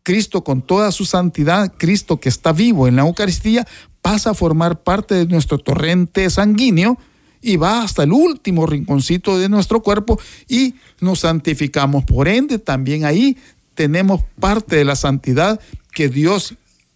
Cristo 0.06 0.44
con 0.44 0.62
toda 0.62 0.91
su 0.91 1.04
santidad, 1.04 1.74
Cristo 1.78 2.20
que 2.20 2.30
está 2.30 2.54
vivo 2.54 2.88
en 2.88 2.96
la 2.96 3.02
Eucaristía, 3.02 3.68
pasa 4.04 4.30
a 4.30 4.34
formar 4.36 4.84
parte 4.84 5.15
de 5.15 5.26
nuestro 5.26 5.58
torrente 5.58 6.30
sanguíneo 6.30 7.00
y 7.41 7.58
va 7.58 7.82
hasta 7.82 8.04
el 8.04 8.13
último 8.13 8.68
rinconcito 8.68 9.39
de 9.39 9.50
nuestro 9.50 9.82
cuerpo 9.82 10.20
y 10.48 10.76
nos 11.02 11.22
santificamos. 11.22 12.06
Por 12.06 12.28
ende, 12.28 12.60
también 12.60 13.04
ahí 13.04 13.36
tenemos 13.74 14.22
parte 14.39 14.76
de 14.76 14.86
la 14.86 14.96
santidad 14.96 15.60
que 15.91 16.08
Dios 16.08 16.54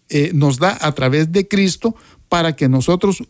eh, 0.09 0.29
nos 0.35 0.59
da 0.59 0.77
a 0.79 0.91
través 0.91 1.31
de 1.31 1.47
Cristo 1.47 1.95
para 2.29 2.55
que 2.55 2.69
nosotros 2.69 3.23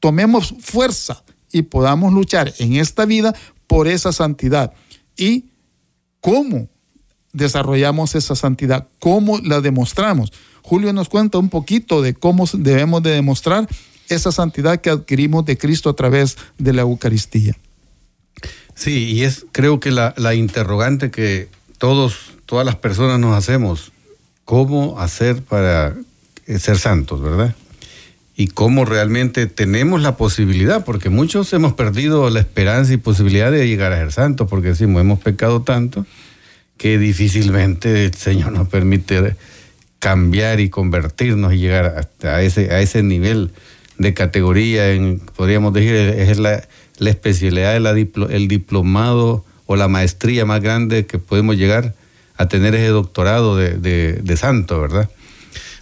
tomemos 0.00 0.52
fuerza 0.58 1.22
y 1.52 1.62
podamos 1.62 2.12
luchar 2.12 2.52
en 2.58 2.74
esta 2.74 3.04
vida 3.04 3.36
por 3.68 3.86
esa 3.86 4.10
santidad. 4.10 4.74
¿Y 5.16 5.44
cómo? 6.20 6.71
Desarrollamos 7.32 8.14
esa 8.14 8.34
santidad? 8.36 8.88
¿Cómo 8.98 9.38
la 9.38 9.60
demostramos? 9.60 10.32
Julio 10.62 10.92
nos 10.92 11.08
cuenta 11.08 11.38
un 11.38 11.48
poquito 11.48 12.02
de 12.02 12.14
cómo 12.14 12.46
debemos 12.52 13.02
de 13.02 13.10
demostrar 13.10 13.68
esa 14.08 14.32
santidad 14.32 14.80
que 14.80 14.90
adquirimos 14.90 15.44
de 15.44 15.58
Cristo 15.58 15.90
a 15.90 15.96
través 15.96 16.36
de 16.58 16.72
la 16.72 16.82
Eucaristía. 16.82 17.56
Sí, 18.74 19.12
y 19.12 19.22
es 19.24 19.46
creo 19.52 19.80
que 19.80 19.90
la, 19.90 20.14
la 20.16 20.34
interrogante 20.34 21.10
que 21.10 21.48
todos, 21.78 22.32
todas 22.46 22.64
las 22.64 22.76
personas 22.76 23.18
nos 23.18 23.36
hacemos, 23.36 23.92
¿cómo 24.44 24.98
hacer 25.00 25.42
para 25.42 25.96
ser 26.58 26.78
santos, 26.78 27.20
verdad? 27.20 27.54
Y 28.36 28.48
cómo 28.48 28.84
realmente 28.84 29.46
tenemos 29.46 30.00
la 30.00 30.16
posibilidad, 30.16 30.84
porque 30.84 31.10
muchos 31.10 31.52
hemos 31.52 31.74
perdido 31.74 32.28
la 32.30 32.40
esperanza 32.40 32.92
y 32.92 32.96
posibilidad 32.96 33.50
de 33.50 33.66
llegar 33.68 33.92
a 33.92 33.98
ser 33.98 34.12
santos, 34.12 34.48
porque 34.48 34.68
decimos, 34.68 35.00
hemos 35.00 35.18
pecado 35.20 35.62
tanto, 35.62 36.06
que 36.82 36.98
difícilmente 36.98 38.06
el 38.06 38.14
Señor 38.14 38.50
nos 38.50 38.66
permite 38.66 39.36
cambiar 40.00 40.58
y 40.58 40.68
convertirnos 40.68 41.52
y 41.52 41.58
llegar 41.58 41.94
hasta 41.96 42.42
ese, 42.42 42.72
a 42.72 42.80
ese 42.80 43.04
nivel 43.04 43.52
de 43.98 44.14
categoría, 44.14 44.86
podríamos 45.36 45.72
decir, 45.74 45.94
es 45.94 46.40
la, 46.40 46.66
la 46.98 47.10
especialidad, 47.10 47.76
el 47.76 48.48
diplomado 48.48 49.44
o 49.66 49.76
la 49.76 49.86
maestría 49.86 50.44
más 50.44 50.60
grande 50.60 51.06
que 51.06 51.20
podemos 51.20 51.56
llegar 51.56 51.94
a 52.36 52.48
tener 52.48 52.74
ese 52.74 52.88
doctorado 52.88 53.56
de, 53.56 53.74
de, 54.20 54.36
santo, 54.36 54.80
¿verdad? 54.80 55.08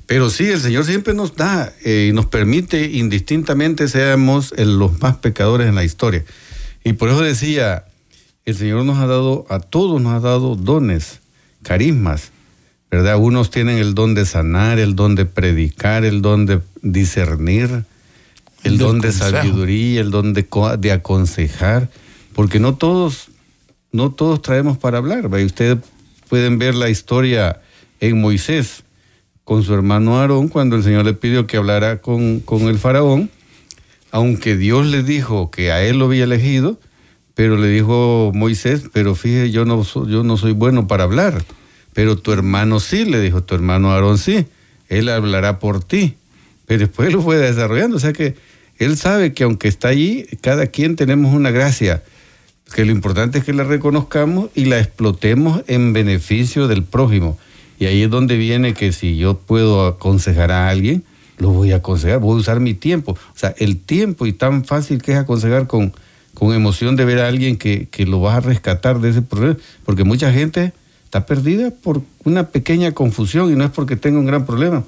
Pero 0.04 0.28
sí, 0.28 0.50
el 0.50 0.60
Señor 0.60 0.84
siempre 0.84 1.14
nos 1.14 1.34
da 1.34 1.72
eh, 1.82 2.08
y 2.10 2.12
nos 2.12 2.26
permite 2.26 2.84
indistintamente 2.84 3.88
seamos 3.88 4.52
los 4.58 5.00
más 5.00 5.16
pecadores 5.16 5.66
en 5.66 5.76
la 5.76 5.84
historia. 5.84 6.26
Y 6.84 6.92
por 6.92 7.08
eso 7.08 7.22
decía, 7.22 7.86
el 8.50 8.56
Señor 8.56 8.84
nos 8.84 8.98
ha 8.98 9.06
dado, 9.06 9.46
a 9.48 9.60
todos 9.60 10.00
nos 10.00 10.12
ha 10.12 10.20
dado 10.20 10.56
dones, 10.56 11.20
carismas, 11.62 12.32
¿verdad? 12.90 13.16
Unos 13.18 13.50
tienen 13.50 13.78
el 13.78 13.94
don 13.94 14.14
de 14.14 14.26
sanar, 14.26 14.78
el 14.78 14.96
don 14.96 15.14
de 15.14 15.24
predicar, 15.24 16.04
el 16.04 16.20
don 16.20 16.46
de 16.46 16.60
discernir, 16.82 17.84
el, 18.64 18.78
don 18.78 19.00
de 19.00 19.12
sabiduría, 19.12 20.00
el 20.00 20.10
don 20.10 20.34
de, 20.34 20.46
de, 20.78 20.92
aconsejar, 20.92 21.88
porque 22.34 22.58
no 22.58 22.74
todos, 22.74 23.28
no 23.92 24.10
todos 24.10 24.42
traemos 24.42 24.76
para 24.78 24.98
hablar. 24.98 25.26
Ustedes 25.26 25.78
pueden 26.28 26.58
ver 26.58 26.74
la 26.74 26.90
historia 26.90 27.60
en 28.00 28.20
Moisés 28.20 28.82
con 29.44 29.62
su 29.62 29.74
hermano 29.74 30.18
Aarón 30.18 30.48
cuando 30.48 30.76
el 30.76 30.82
Señor 30.82 31.04
le 31.04 31.14
pidió 31.14 31.46
que 31.46 31.56
hablara 31.56 32.00
con, 32.00 32.40
con 32.40 32.62
el 32.62 32.78
faraón, 32.78 33.30
aunque 34.10 34.56
Dios 34.56 34.86
le 34.86 35.02
dijo 35.02 35.50
que 35.50 35.70
a 35.70 35.82
él 35.82 35.98
lo 35.98 36.06
había 36.06 36.24
elegido, 36.24 36.78
pero 37.34 37.56
le 37.56 37.68
dijo 37.68 38.32
Moisés, 38.34 38.84
pero 38.92 39.14
fíjese, 39.14 39.50
yo 39.50 39.64
no, 39.64 39.82
yo 39.82 40.24
no 40.24 40.36
soy 40.36 40.52
bueno 40.52 40.86
para 40.86 41.04
hablar, 41.04 41.42
pero 41.92 42.16
tu 42.16 42.32
hermano 42.32 42.80
sí, 42.80 43.04
le 43.04 43.20
dijo, 43.20 43.42
tu 43.42 43.54
hermano 43.54 43.92
Aarón 43.92 44.18
sí, 44.18 44.46
él 44.88 45.08
hablará 45.08 45.58
por 45.58 45.82
ti. 45.82 46.16
Pero 46.66 46.80
después 46.80 47.12
lo 47.12 47.22
fue 47.22 47.36
desarrollando, 47.36 47.96
o 47.96 48.00
sea 48.00 48.12
que 48.12 48.36
él 48.78 48.96
sabe 48.96 49.32
que 49.32 49.44
aunque 49.44 49.68
está 49.68 49.88
allí, 49.88 50.26
cada 50.40 50.66
quien 50.66 50.96
tenemos 50.96 51.34
una 51.34 51.50
gracia, 51.50 52.02
que 52.74 52.84
lo 52.84 52.92
importante 52.92 53.38
es 53.38 53.44
que 53.44 53.52
la 53.52 53.64
reconozcamos 53.64 54.50
y 54.54 54.66
la 54.66 54.78
explotemos 54.78 55.62
en 55.66 55.92
beneficio 55.92 56.68
del 56.68 56.84
prójimo. 56.84 57.38
Y 57.78 57.86
ahí 57.86 58.02
es 58.02 58.10
donde 58.10 58.36
viene 58.36 58.74
que 58.74 58.92
si 58.92 59.16
yo 59.16 59.38
puedo 59.38 59.86
aconsejar 59.86 60.52
a 60.52 60.68
alguien, 60.68 61.02
lo 61.38 61.50
voy 61.50 61.72
a 61.72 61.76
aconsejar, 61.76 62.20
voy 62.20 62.36
a 62.36 62.40
usar 62.40 62.60
mi 62.60 62.74
tiempo. 62.74 63.12
O 63.12 63.38
sea, 63.38 63.54
el 63.58 63.78
tiempo 63.78 64.26
y 64.26 64.32
tan 64.32 64.64
fácil 64.64 65.02
que 65.02 65.12
es 65.12 65.18
aconsejar 65.18 65.66
con, 65.66 65.92
con 66.40 66.54
emoción 66.54 66.96
de 66.96 67.04
ver 67.04 67.18
a 67.18 67.28
alguien 67.28 67.58
que, 67.58 67.86
que 67.90 68.06
lo 68.06 68.18
vas 68.18 68.38
a 68.38 68.40
rescatar 68.40 68.98
de 68.98 69.10
ese 69.10 69.20
problema, 69.20 69.58
porque 69.84 70.04
mucha 70.04 70.32
gente 70.32 70.72
está 71.04 71.26
perdida 71.26 71.70
por 71.70 72.00
una 72.24 72.48
pequeña 72.48 72.92
confusión 72.92 73.52
y 73.52 73.56
no 73.56 73.64
es 73.64 73.70
porque 73.70 73.94
tenga 73.94 74.18
un 74.18 74.24
gran 74.24 74.46
problema, 74.46 74.84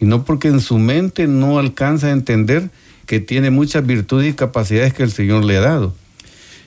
sino 0.00 0.24
porque 0.24 0.48
en 0.48 0.58
su 0.60 0.78
mente 0.80 1.28
no 1.28 1.60
alcanza 1.60 2.08
a 2.08 2.10
entender 2.10 2.70
que 3.06 3.20
tiene 3.20 3.52
muchas 3.52 3.86
virtudes 3.86 4.30
y 4.30 4.34
capacidades 4.34 4.94
que 4.94 5.04
el 5.04 5.12
Señor 5.12 5.44
le 5.44 5.56
ha 5.58 5.60
dado. 5.60 5.94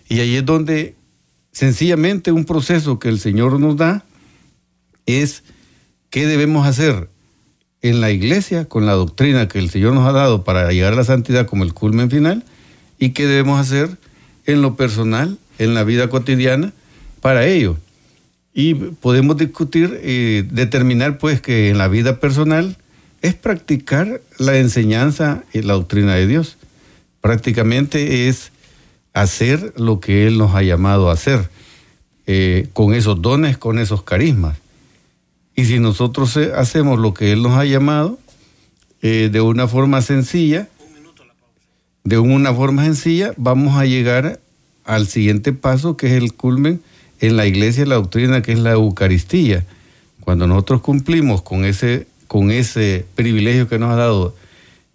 Y 0.08 0.22
ahí 0.22 0.38
es 0.38 0.46
donde 0.46 0.96
sencillamente 1.52 2.32
un 2.32 2.46
proceso 2.46 2.98
que 2.98 3.10
el 3.10 3.20
Señor 3.20 3.60
nos 3.60 3.76
da 3.76 4.06
es 5.06 5.44
qué 6.12 6.26
debemos 6.26 6.66
hacer 6.66 7.10
en 7.82 8.00
la 8.00 8.10
iglesia 8.10 8.64
con 8.64 8.86
la 8.86 8.94
doctrina 8.94 9.50
que 9.50 9.60
el 9.60 9.70
Señor 9.70 9.94
nos 9.96 10.08
ha 10.08 10.14
dado 10.14 10.46
para 10.46 10.72
llegar 10.72 10.94
a 10.94 10.96
la 10.96 11.04
santidad 11.04 11.46
como 11.46 11.66
el 11.66 11.74
culmen 11.74 12.10
final 12.10 12.46
y 13.00 13.10
qué 13.10 13.28
debemos 13.28 13.60
hacer 13.60 13.98
en 14.52 14.62
lo 14.62 14.76
personal, 14.76 15.38
en 15.58 15.74
la 15.74 15.84
vida 15.84 16.10
cotidiana, 16.10 16.74
para 17.22 17.46
ello. 17.46 17.78
Y 18.54 18.74
podemos 18.74 19.38
discutir, 19.38 20.02
y 20.04 20.42
determinar 20.42 21.18
pues 21.18 21.42
que 21.42 21.70
en 21.70 21.78
la 21.78 21.88
vida 21.88 22.20
personal 22.20 22.78
es 23.22 23.34
practicar 23.36 24.22
la 24.38 24.58
enseñanza 24.58 25.44
y 25.54 25.62
la 25.62 25.74
doctrina 25.74 26.16
de 26.16 26.28
Dios. 26.28 26.58
Prácticamente 27.22 28.28
es 28.28 28.52
hacer 29.14 29.74
lo 29.76 30.00
que 30.00 30.28
Él 30.28 30.38
nos 30.38 30.56
ha 30.56 30.64
llamado 30.64 31.10
a 31.10 31.14
hacer, 31.14 31.50
eh, 32.28 32.70
con 32.74 32.94
esos 32.94 33.22
dones, 33.22 33.58
con 33.58 33.80
esos 33.80 34.04
carismas. 34.04 34.58
Y 35.56 35.66
si 35.66 35.80
nosotros 35.80 36.38
hacemos 36.38 37.00
lo 37.00 37.14
que 37.14 37.34
Él 37.34 37.44
nos 37.44 37.58
ha 37.58 37.66
llamado, 37.66 38.18
eh, 39.02 39.30
de 39.32 39.42
una 39.42 39.68
forma 39.68 40.02
sencilla, 40.02 40.68
de 42.04 42.18
una 42.18 42.54
forma 42.54 42.86
sencilla, 42.86 43.34
vamos 43.38 43.78
a 43.78 43.86
llegar 43.86 44.40
al 44.86 45.08
siguiente 45.08 45.54
paso, 45.54 45.98
que 45.98 46.08
es 46.08 46.14
el 46.14 46.34
culmen 46.34 46.82
en 47.20 47.38
la 47.38 47.46
iglesia, 47.46 47.86
la 47.86 47.96
doctrina, 47.96 48.42
que 48.42 48.54
es 48.54 48.60
la 48.60 48.72
Eucaristía. 48.72 49.66
Cuando 50.22 50.48
nosotros 50.48 50.82
cumplimos 50.82 51.42
con 51.42 51.66
ese, 51.66 52.08
con 52.28 52.52
ese 52.52 53.06
privilegio 53.16 53.68
que 53.68 53.80
nos 53.80 53.92
ha 53.92 53.96
dado 53.96 54.36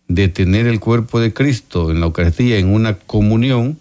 de 0.08 0.28
tener 0.28 0.66
el 0.66 0.80
cuerpo 0.80 1.20
de 1.20 1.32
Cristo 1.32 1.90
en 1.90 2.00
la 2.00 2.06
Eucaristía, 2.06 2.58
en 2.58 2.68
una 2.68 2.94
comunión, 2.94 3.78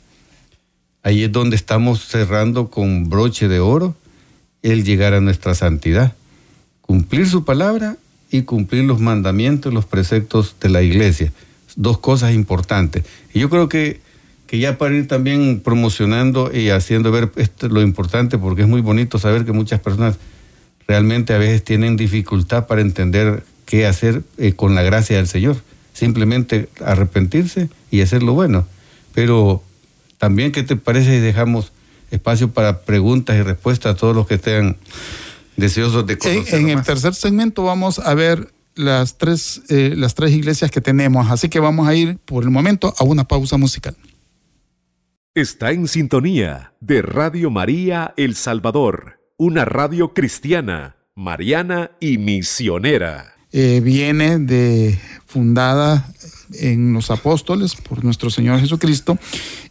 ahí 1.02 1.24
es 1.24 1.32
donde 1.32 1.56
estamos 1.56 2.06
cerrando 2.06 2.70
con 2.70 3.10
broche 3.10 3.48
de 3.48 3.60
oro 3.60 3.96
el 4.62 4.84
llegar 4.84 5.14
a 5.14 5.22
nuestra 5.22 5.56
santidad. 5.56 6.16
Cumplir 6.82 7.28
su 7.28 7.44
palabra 7.44 7.98
y 8.32 8.44
cumplir 8.44 8.84
los 8.86 9.00
mandamientos, 9.00 9.74
los 9.74 9.86
preceptos 9.86 10.56
de 10.60 10.70
la 10.70 10.82
iglesia. 10.82 11.32
Dos 11.76 11.98
cosas 12.00 12.34
importantes. 12.34 13.04
Y 13.34 13.40
yo 13.40 13.50
creo 13.50 13.70
que 13.70 14.02
que 14.54 14.60
ya 14.60 14.78
para 14.78 14.94
ir 14.94 15.08
también 15.08 15.62
promocionando 15.62 16.52
y 16.54 16.70
haciendo 16.70 17.12
ver 17.12 17.32
esto, 17.38 17.70
lo 17.70 17.82
importante, 17.82 18.38
porque 18.38 18.62
es 18.62 18.68
muy 18.68 18.82
bonito 18.82 19.18
saber 19.18 19.46
que 19.46 19.52
muchas 19.52 19.80
personas 19.80 20.18
realmente 20.88 21.34
a 21.34 21.40
veces 21.40 21.64
tienen 21.64 21.98
dificultad 21.98 22.68
para 22.68 22.82
entender 22.82 23.44
qué 23.66 23.88
hacer 23.88 24.22
eh, 24.38 24.54
con 24.54 24.76
la 24.76 24.84
gracia 24.84 25.18
del 25.18 25.28
Señor. 25.28 25.58
Simplemente 25.94 26.70
arrepentirse 26.86 27.70
y 27.90 28.02
hacer 28.02 28.22
lo 28.22 28.34
bueno. 28.34 28.68
Pero 29.16 29.64
también, 30.20 30.52
¿qué 30.52 30.62
te 30.62 30.76
parece 30.76 31.16
si 31.16 31.20
dejamos 31.20 31.72
espacio 32.12 32.52
para 32.52 32.82
preguntas 32.82 33.36
y 33.36 33.42
respuestas 33.42 33.96
a 33.96 33.98
todos 33.98 34.16
los 34.16 34.28
que 34.28 34.36
estén 34.36 34.78
deseosos 35.58 36.06
de 36.06 36.20
conocer? 36.20 36.60
En, 36.60 36.70
el 36.70 36.84
tercer 36.84 37.16
segmento 37.16 37.64
vamos 37.64 37.98
a 37.98 38.14
ver 38.14 38.54
las 38.76 39.18
tres, 39.18 39.62
eh, 39.70 39.94
las 39.96 40.16
tres 40.16 40.32
iglesias 40.32 40.72
que 40.72 40.82
tenemos, 40.82 41.30
así 41.30 41.50
que 41.50 41.60
vamos 41.60 41.88
a 41.88 41.96
ir 41.96 42.18
por 42.20 42.44
el 42.44 42.50
momento 42.50 42.94
a 42.98 43.04
una 43.04 43.24
pausa 43.24 43.58
musical. 43.58 43.96
Está 45.36 45.72
en 45.72 45.88
sintonía 45.88 46.74
de 46.80 47.02
Radio 47.02 47.50
María 47.50 48.14
El 48.18 48.36
Salvador, 48.36 49.20
una 49.38 49.66
radio 49.66 50.14
cristiana, 50.14 50.96
mariana 51.16 51.92
y 52.00 52.18
misionera. 52.18 53.34
Eh, 53.52 53.82
viene 53.84 54.40
de 54.40 55.00
fundada 55.26 56.08
en 56.54 56.94
los 56.94 57.12
apóstoles 57.12 57.76
por 57.76 58.04
nuestro 58.04 58.30
Señor 58.30 58.60
Jesucristo 58.60 59.18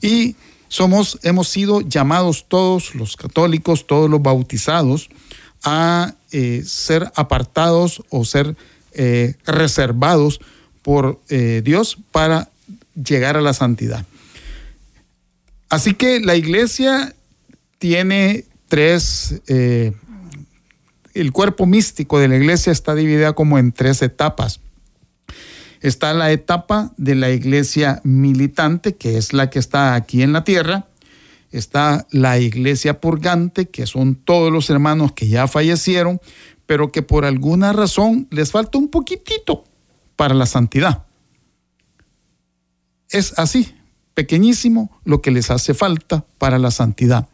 y 0.01 0.37
somos, 0.69 1.19
hemos 1.23 1.49
sido 1.49 1.81
llamados 1.81 2.47
todos 2.49 2.95
los 2.95 3.17
católicos, 3.17 3.87
todos 3.87 4.09
los 4.09 4.23
bautizados 4.23 5.11
a 5.62 6.15
eh, 6.33 6.62
ser 6.65 7.12
apartados 7.15 8.03
o 8.11 8.25
ser 8.25 8.57
eh, 8.95 9.35
reservados 9.45 10.41
por 10.83 11.21
Dios 11.29 11.99
para 12.11 12.49
llegar 12.95 13.37
a 13.37 13.41
la 13.41 13.55
santidad. 13.55 14.05
Así 15.73 15.95
que 15.95 16.21
la 16.21 16.37
iglesia 16.37 17.15
tiene 17.79 18.45
tres, 18.69 19.41
eh, 19.49 19.93
el 21.15 21.33
cuerpo 21.33 21.65
místico 21.65 22.19
de 22.19 22.29
la 22.29 22.37
iglesia 22.37 22.73
está 22.73 22.95
dividida 22.95 23.33
como 23.33 23.59
en 23.59 23.73
tres 23.73 24.03
etapas. 24.03 24.61
Está 25.81 26.13
la 26.13 26.31
etapa 26.31 26.93
de 26.97 27.15
la 27.15 27.31
iglesia 27.31 28.01
militante, 28.05 28.97
que 28.97 29.17
es 29.17 29.33
la 29.33 29.51
que 29.51 29.59
está 29.59 29.95
aquí 29.95 30.23
en 30.23 30.33
la 30.33 30.45
tierra. 30.45 30.89
Está 31.51 32.07
la 32.11 32.39
iglesia 32.39 33.01
purgante, 33.01 33.67
que 33.67 33.87
son 33.87 34.15
todos 34.15 34.53
los 34.53 34.71
hermanos 34.71 35.13
que 35.13 35.29
ya 35.29 35.49
fallecieron, 35.49 36.21
pero 36.73 36.91
que 36.91 37.03
por 37.03 37.27
alguna 37.27 37.75
razón 37.75 38.27
les 38.31 38.51
falta 38.51 38.79
un 38.79 38.89
poquitito 38.89 39.65
para 40.17 40.33
la 40.33 40.47
santidad. 40.47 41.05
Es 43.11 43.39
así, 43.39 43.75
pequeñísimo 44.15 44.91
lo 45.05 45.21
que 45.21 45.31
les 45.33 45.51
hace 45.51 45.75
falta 45.75 46.25
para 46.39 46.59
la 46.59 46.71
santidad. 46.71 47.29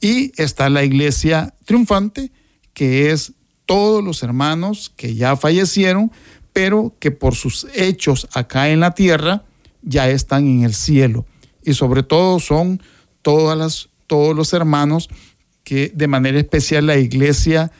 Y 0.00 0.32
está 0.42 0.70
la 0.70 0.82
iglesia 0.82 1.54
triunfante, 1.64 2.32
que 2.72 3.12
es 3.12 3.34
todos 3.64 4.02
los 4.02 4.24
hermanos 4.24 4.92
que 4.96 5.14
ya 5.14 5.36
fallecieron, 5.36 6.10
pero 6.52 6.96
que 6.98 7.12
por 7.12 7.36
sus 7.36 7.68
hechos 7.76 8.26
acá 8.34 8.70
en 8.70 8.80
la 8.80 8.90
tierra 8.90 9.44
ya 9.82 10.08
están 10.08 10.48
en 10.48 10.64
el 10.64 10.74
cielo. 10.74 11.26
Y 11.62 11.74
sobre 11.74 12.02
todo 12.02 12.40
son 12.40 12.82
todas 13.22 13.56
las, 13.56 13.88
todos 14.08 14.34
los 14.34 14.52
hermanos 14.52 15.10
que 15.62 15.92
de 15.94 16.08
manera 16.08 16.40
especial 16.40 16.88
la 16.88 16.96
iglesia, 16.96 17.70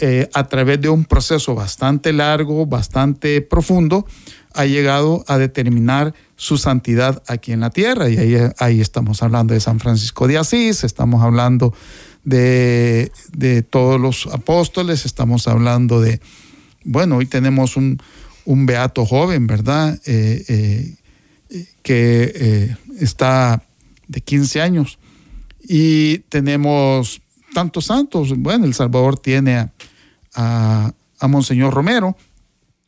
eh, 0.00 0.28
a 0.32 0.44
través 0.48 0.80
de 0.80 0.88
un 0.88 1.04
proceso 1.04 1.54
bastante 1.54 2.12
largo, 2.12 2.66
bastante 2.66 3.40
profundo, 3.42 4.06
ha 4.54 4.64
llegado 4.64 5.24
a 5.28 5.36
determinar 5.38 6.14
su 6.36 6.58
santidad 6.58 7.22
aquí 7.26 7.52
en 7.52 7.60
la 7.60 7.70
tierra. 7.70 8.08
Y 8.08 8.18
ahí, 8.58 8.80
estamos 8.80 9.22
hablando 9.22 9.54
de 9.54 9.60
San 9.60 9.80
Francisco 9.80 10.26
de 10.26 10.38
Asís, 10.38 10.84
estamos 10.84 11.22
hablando 11.22 11.74
de, 12.24 13.10
todos 13.70 14.00
los 14.00 14.26
apóstoles, 14.28 15.04
estamos 15.04 15.48
hablando 15.48 16.00
de, 16.00 16.20
bueno, 16.82 17.16
hoy 17.16 17.26
tenemos 17.26 17.76
un, 17.76 18.00
beato 18.46 19.04
joven, 19.04 19.46
¿verdad? 19.46 19.98
Eh, 20.06 20.44
eh, 20.48 21.66
que 21.82 22.76
está 23.00 23.62
de 24.08 24.20
15 24.20 24.60
años. 24.60 24.98
Y 25.66 26.18
tenemos 26.28 27.22
tantos 27.54 27.86
santos. 27.86 28.34
Bueno, 28.36 28.66
El 28.66 28.74
Salvador 28.74 29.18
tiene 29.18 29.70
a, 30.34 30.92
a 31.18 31.28
Monseñor 31.28 31.72
Romero 31.72 32.14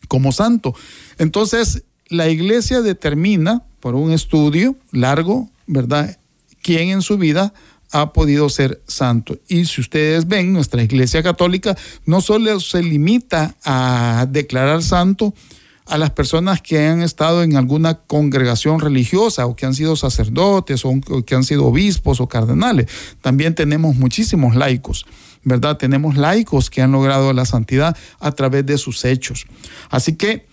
como 0.08 0.32
santo. 0.32 0.74
Entonces, 1.16 1.84
la 2.08 2.28
iglesia 2.28 2.82
determina 2.82 3.62
por 3.80 3.94
un 3.94 4.12
estudio 4.12 4.76
largo, 4.92 5.48
¿verdad?, 5.66 6.18
quién 6.62 6.90
en 6.90 7.00
su 7.00 7.16
vida 7.16 7.54
ha 7.92 8.12
podido 8.12 8.48
ser 8.48 8.82
santo. 8.86 9.38
Y 9.48 9.64
si 9.66 9.80
ustedes 9.80 10.26
ven, 10.26 10.52
nuestra 10.52 10.82
iglesia 10.82 11.22
católica 11.22 11.76
no 12.04 12.20
solo 12.20 12.58
se 12.60 12.82
limita 12.82 13.54
a 13.64 14.26
declarar 14.28 14.82
santo 14.82 15.32
a 15.86 15.98
las 15.98 16.10
personas 16.10 16.60
que 16.60 16.86
han 16.86 17.02
estado 17.02 17.42
en 17.42 17.56
alguna 17.56 17.94
congregación 17.94 18.80
religiosa 18.80 19.46
o 19.46 19.56
que 19.56 19.66
han 19.66 19.74
sido 19.74 19.96
sacerdotes 19.96 20.84
o 20.84 21.00
que 21.24 21.34
han 21.34 21.44
sido 21.44 21.66
obispos 21.66 22.20
o 22.20 22.28
cardenales. 22.28 22.86
También 23.20 23.54
tenemos 23.54 23.96
muchísimos 23.96 24.56
laicos, 24.56 25.06
¿verdad? 25.44 25.76
Tenemos 25.76 26.16
laicos 26.16 26.70
que 26.70 26.82
han 26.82 26.92
logrado 26.92 27.32
la 27.32 27.44
santidad 27.44 27.96
a 28.18 28.32
través 28.32 28.66
de 28.66 28.78
sus 28.78 29.04
hechos. 29.04 29.46
Así 29.90 30.16
que 30.16 30.46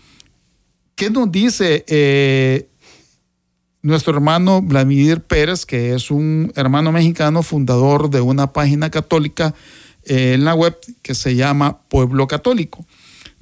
¿Qué 0.96 1.10
nos 1.10 1.32
dice 1.32 1.84
eh, 1.88 2.70
nuestro 3.82 4.14
hermano 4.14 4.62
Vladimir 4.62 5.22
Pérez, 5.22 5.66
que 5.66 5.96
es 5.96 6.12
un 6.12 6.52
hermano 6.56 6.92
mexicano, 6.92 7.42
fundador 7.42 8.10
de 8.12 8.22
una 8.22 8.54
página 8.54 8.92
católica 8.92 9.56
eh, 10.06 10.34
en 10.36 10.46
la 10.46 10.54
web 10.54 10.78
que 11.02 11.16
se 11.16 11.36
llama 11.36 11.80
Pueblo 11.90 12.28
Católico. 12.28 12.86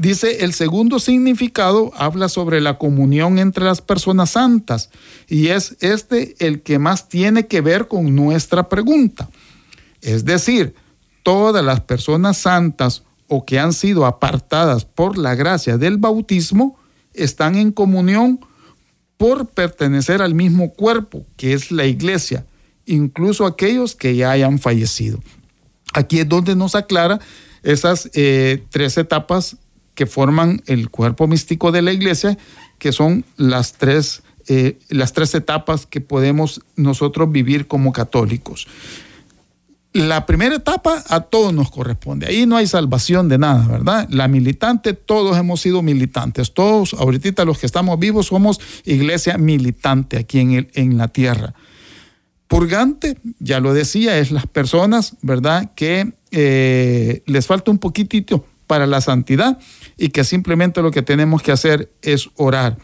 Dice, 0.01 0.43
el 0.43 0.53
segundo 0.53 0.97
significado 0.97 1.91
habla 1.95 2.27
sobre 2.27 2.59
la 2.59 2.79
comunión 2.79 3.37
entre 3.37 3.65
las 3.65 3.81
personas 3.81 4.31
santas 4.31 4.89
y 5.27 5.49
es 5.49 5.77
este 5.79 6.33
el 6.39 6.63
que 6.63 6.79
más 6.79 7.07
tiene 7.07 7.45
que 7.45 7.61
ver 7.61 7.87
con 7.87 8.15
nuestra 8.15 8.67
pregunta. 8.67 9.29
Es 10.01 10.25
decir, 10.25 10.73
todas 11.21 11.63
las 11.63 11.81
personas 11.81 12.37
santas 12.37 13.03
o 13.27 13.45
que 13.45 13.59
han 13.59 13.73
sido 13.73 14.07
apartadas 14.07 14.85
por 14.85 15.19
la 15.19 15.35
gracia 15.35 15.77
del 15.77 15.97
bautismo 15.97 16.79
están 17.13 17.53
en 17.55 17.71
comunión 17.71 18.39
por 19.17 19.49
pertenecer 19.49 20.23
al 20.23 20.33
mismo 20.33 20.73
cuerpo, 20.73 21.27
que 21.37 21.53
es 21.53 21.69
la 21.69 21.85
iglesia, 21.85 22.47
incluso 22.87 23.45
aquellos 23.45 23.95
que 23.95 24.15
ya 24.15 24.31
hayan 24.31 24.57
fallecido. 24.57 25.19
Aquí 25.93 26.21
es 26.21 26.27
donde 26.27 26.55
nos 26.55 26.73
aclara 26.73 27.19
esas 27.61 28.09
eh, 28.15 28.63
tres 28.71 28.97
etapas 28.97 29.57
que 29.95 30.05
forman 30.05 30.61
el 30.65 30.89
cuerpo 30.89 31.27
místico 31.27 31.71
de 31.71 31.81
la 31.81 31.91
iglesia, 31.91 32.37
que 32.77 32.91
son 32.91 33.25
las 33.37 33.73
tres, 33.73 34.23
eh, 34.47 34.79
las 34.89 35.13
tres 35.13 35.35
etapas 35.35 35.85
que 35.85 36.01
podemos 36.01 36.61
nosotros 36.75 37.31
vivir 37.31 37.67
como 37.67 37.91
católicos. 37.91 38.67
La 39.93 40.25
primera 40.25 40.55
etapa 40.55 41.03
a 41.09 41.19
todos 41.19 41.53
nos 41.53 41.69
corresponde. 41.69 42.25
Ahí 42.25 42.45
no 42.45 42.55
hay 42.55 42.65
salvación 42.65 43.27
de 43.27 43.37
nada, 43.37 43.67
¿verdad? 43.67 44.07
La 44.09 44.29
militante, 44.29 44.93
todos 44.93 45.37
hemos 45.37 45.59
sido 45.59 45.81
militantes. 45.81 46.53
Todos, 46.53 46.93
ahorita 46.93 47.43
los 47.43 47.59
que 47.59 47.65
estamos 47.65 47.99
vivos, 47.99 48.27
somos 48.27 48.61
iglesia 48.85 49.37
militante 49.37 50.17
aquí 50.17 50.39
en, 50.39 50.51
el, 50.53 50.71
en 50.75 50.97
la 50.97 51.09
tierra. 51.09 51.53
Purgante, 52.47 53.17
ya 53.39 53.59
lo 53.59 53.73
decía, 53.73 54.17
es 54.17 54.31
las 54.31 54.47
personas, 54.47 55.17
¿verdad? 55.21 55.71
Que 55.75 56.13
eh, 56.31 57.21
les 57.25 57.45
falta 57.45 57.69
un 57.69 57.77
poquitito 57.77 58.45
para 58.71 58.87
la 58.87 59.01
santidad 59.01 59.59
y 59.97 60.11
que 60.11 60.23
simplemente 60.23 60.81
lo 60.81 60.91
que 60.91 61.01
tenemos 61.01 61.43
que 61.43 61.51
hacer 61.51 61.91
es 62.01 62.29
orar. 62.37 62.77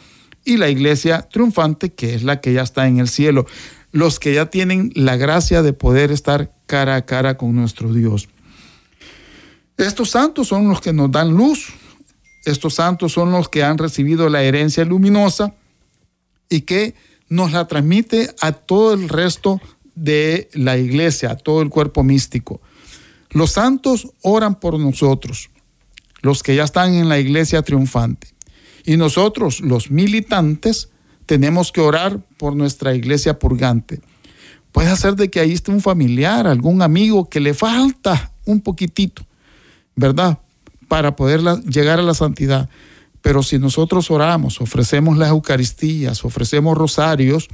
Y 0.43 0.57
la 0.57 0.67
iglesia 0.67 1.29
triunfante, 1.31 1.93
que 1.93 2.13
es 2.13 2.23
la 2.23 2.41
que 2.41 2.51
ya 2.51 2.61
está 2.61 2.87
en 2.87 2.99
el 2.99 3.07
cielo 3.07 3.45
los 3.93 4.19
que 4.19 4.33
ya 4.33 4.47
tienen 4.47 4.91
la 4.95 5.15
gracia 5.15 5.61
de 5.61 5.71
poder 5.71 6.11
estar 6.11 6.51
cara 6.65 6.97
a 6.97 7.05
cara 7.05 7.37
con 7.37 7.55
nuestro 7.55 7.93
Dios. 7.93 8.27
Estos 9.77 10.09
santos 10.09 10.49
son 10.49 10.67
los 10.67 10.81
que 10.81 10.91
nos 10.91 11.09
dan 11.09 11.29
luz, 11.29 11.69
estos 12.43 12.73
santos 12.73 13.13
son 13.13 13.31
los 13.31 13.47
que 13.47 13.63
han 13.63 13.77
recibido 13.77 14.27
la 14.27 14.43
herencia 14.43 14.83
luminosa 14.83 15.55
y 16.49 16.63
que 16.63 16.95
nos 17.29 17.53
la 17.53 17.65
transmite 17.65 18.35
a 18.41 18.51
todo 18.51 18.93
el 18.93 19.07
resto 19.07 19.61
de 19.95 20.49
la 20.51 20.77
iglesia, 20.77 21.31
a 21.31 21.37
todo 21.37 21.61
el 21.61 21.69
cuerpo 21.69 22.03
místico. 22.03 22.59
Los 23.29 23.51
santos 23.51 24.09
oran 24.21 24.59
por 24.59 24.77
nosotros, 24.77 25.49
los 26.21 26.43
que 26.43 26.55
ya 26.55 26.63
están 26.63 26.93
en 26.93 27.09
la 27.09 27.19
iglesia 27.19 27.61
triunfante. 27.61 28.27
Y 28.85 28.97
nosotros, 28.97 29.59
los 29.61 29.91
militantes, 29.91 30.89
tenemos 31.25 31.71
que 31.71 31.81
orar 31.81 32.19
por 32.37 32.55
nuestra 32.55 32.95
iglesia 32.95 33.37
purgante. 33.37 34.01
Puede 34.71 34.95
ser 34.95 35.15
de 35.15 35.29
que 35.29 35.39
ahí 35.39 35.53
esté 35.53 35.71
un 35.71 35.81
familiar, 35.81 36.47
algún 36.47 36.81
amigo 36.81 37.29
que 37.29 37.39
le 37.39 37.53
falta 37.53 38.31
un 38.45 38.61
poquitito, 38.61 39.25
¿verdad? 39.95 40.39
Para 40.87 41.15
poder 41.15 41.41
llegar 41.63 41.99
a 41.99 42.03
la 42.03 42.13
santidad. 42.13 42.69
Pero 43.21 43.43
si 43.43 43.59
nosotros 43.59 44.09
oramos, 44.09 44.61
ofrecemos 44.61 45.17
las 45.17 45.29
Eucaristías, 45.29 46.23
ofrecemos 46.23 46.77
rosarios, 46.77 47.49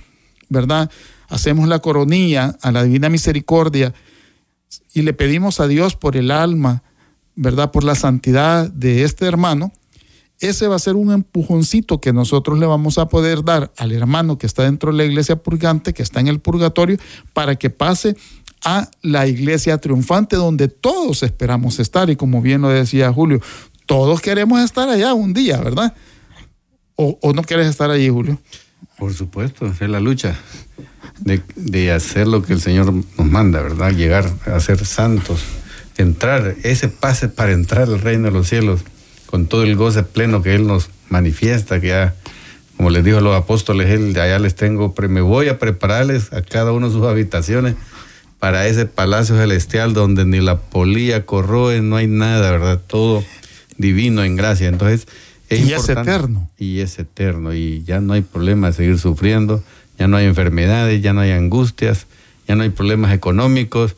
¿verdad? 0.49 0.91
Hacemos 1.29 1.67
la 1.67 1.79
coronilla 1.79 2.57
a 2.61 2.71
la 2.71 2.83
Divina 2.83 3.09
Misericordia 3.09 3.93
y 4.93 5.01
le 5.01 5.13
pedimos 5.13 5.59
a 5.59 5.67
Dios 5.67 5.95
por 5.95 6.15
el 6.15 6.29
alma, 6.29 6.83
¿verdad? 7.35 7.71
Por 7.71 7.83
la 7.83 7.95
santidad 7.95 8.69
de 8.69 9.03
este 9.03 9.25
hermano, 9.25 9.71
ese 10.39 10.67
va 10.67 10.75
a 10.75 10.79
ser 10.79 10.95
un 10.95 11.11
empujoncito 11.11 12.01
que 12.01 12.11
nosotros 12.11 12.59
le 12.59 12.65
vamos 12.65 12.97
a 12.97 13.07
poder 13.07 13.43
dar 13.43 13.71
al 13.77 13.91
hermano 13.91 14.37
que 14.37 14.45
está 14.45 14.63
dentro 14.63 14.91
de 14.91 14.97
la 14.97 15.05
iglesia 15.05 15.37
purgante, 15.37 15.93
que 15.93 16.03
está 16.03 16.19
en 16.19 16.27
el 16.27 16.39
purgatorio, 16.39 16.97
para 17.33 17.55
que 17.55 17.69
pase 17.69 18.15
a 18.65 18.89
la 19.01 19.27
iglesia 19.27 19.77
triunfante 19.77 20.35
donde 20.35 20.67
todos 20.67 21.23
esperamos 21.23 21.79
estar. 21.79 22.09
Y 22.09 22.15
como 22.15 22.41
bien 22.41 22.61
lo 22.61 22.69
decía 22.69 23.11
Julio, 23.13 23.39
todos 23.85 24.21
queremos 24.21 24.61
estar 24.61 24.89
allá 24.89 25.13
un 25.13 25.33
día, 25.33 25.61
¿verdad? 25.61 25.93
¿O, 26.95 27.33
no 27.33 27.41
quieres 27.43 27.67
estar 27.67 27.89
allí, 27.89 28.09
Julio? 28.09 28.39
Por 28.97 29.13
supuesto, 29.13 29.65
es 29.65 29.89
la 29.89 29.99
lucha 29.99 30.37
de, 31.19 31.41
de 31.55 31.91
hacer 31.91 32.27
lo 32.27 32.43
que 32.43 32.53
el 32.53 32.61
Señor 32.61 32.93
nos 32.93 33.27
manda, 33.27 33.61
¿verdad? 33.61 33.91
Llegar 33.91 34.29
a 34.45 34.59
ser 34.59 34.85
santos, 34.85 35.41
entrar, 35.97 36.55
ese 36.63 36.89
pase 36.89 37.29
para 37.29 37.51
entrar 37.51 37.83
al 37.83 37.99
reino 37.99 38.25
de 38.25 38.31
los 38.31 38.47
cielos 38.47 38.81
con 39.25 39.47
todo 39.47 39.63
el 39.63 39.75
goce 39.75 40.03
pleno 40.03 40.41
que 40.41 40.53
Él 40.55 40.67
nos 40.67 40.89
manifiesta, 41.09 41.81
que 41.81 41.87
ya, 41.87 42.15
como 42.77 42.89
les 42.89 43.03
dijo 43.03 43.17
a 43.17 43.21
los 43.21 43.35
apóstoles, 43.35 43.89
Él 43.89 44.17
allá 44.19 44.39
les 44.39 44.55
tengo, 44.55 44.93
me 45.09 45.21
voy 45.21 45.47
a 45.49 45.59
prepararles 45.59 46.31
a 46.33 46.41
cada 46.41 46.71
uno 46.71 46.91
sus 46.91 47.05
habitaciones 47.05 47.75
para 48.39 48.67
ese 48.67 48.85
palacio 48.85 49.37
celestial 49.37 49.93
donde 49.93 50.25
ni 50.25 50.41
la 50.41 50.59
polilla 50.59 51.25
corroe, 51.25 51.81
no 51.81 51.95
hay 51.95 52.07
nada, 52.07 52.51
¿verdad? 52.51 52.81
Todo 52.85 53.23
divino 53.77 54.23
en 54.23 54.35
gracia. 54.35 54.67
Entonces, 54.67 55.07
es 55.49 55.65
y 55.65 55.73
es 55.73 55.87
eterno. 55.89 56.49
Y 56.57 56.79
es 56.79 56.99
eterno, 56.99 57.53
y 57.53 57.83
ya 57.85 58.01
no 58.01 58.13
hay 58.13 58.21
problema 58.21 58.67
de 58.67 58.73
seguir 58.73 58.99
sufriendo, 58.99 59.63
ya 59.97 60.07
no 60.07 60.17
hay 60.17 60.25
enfermedades, 60.25 61.01
ya 61.01 61.13
no 61.13 61.21
hay 61.21 61.31
angustias, 61.31 62.07
ya 62.47 62.55
no 62.55 62.63
hay 62.63 62.69
problemas 62.69 63.13
económicos, 63.13 63.95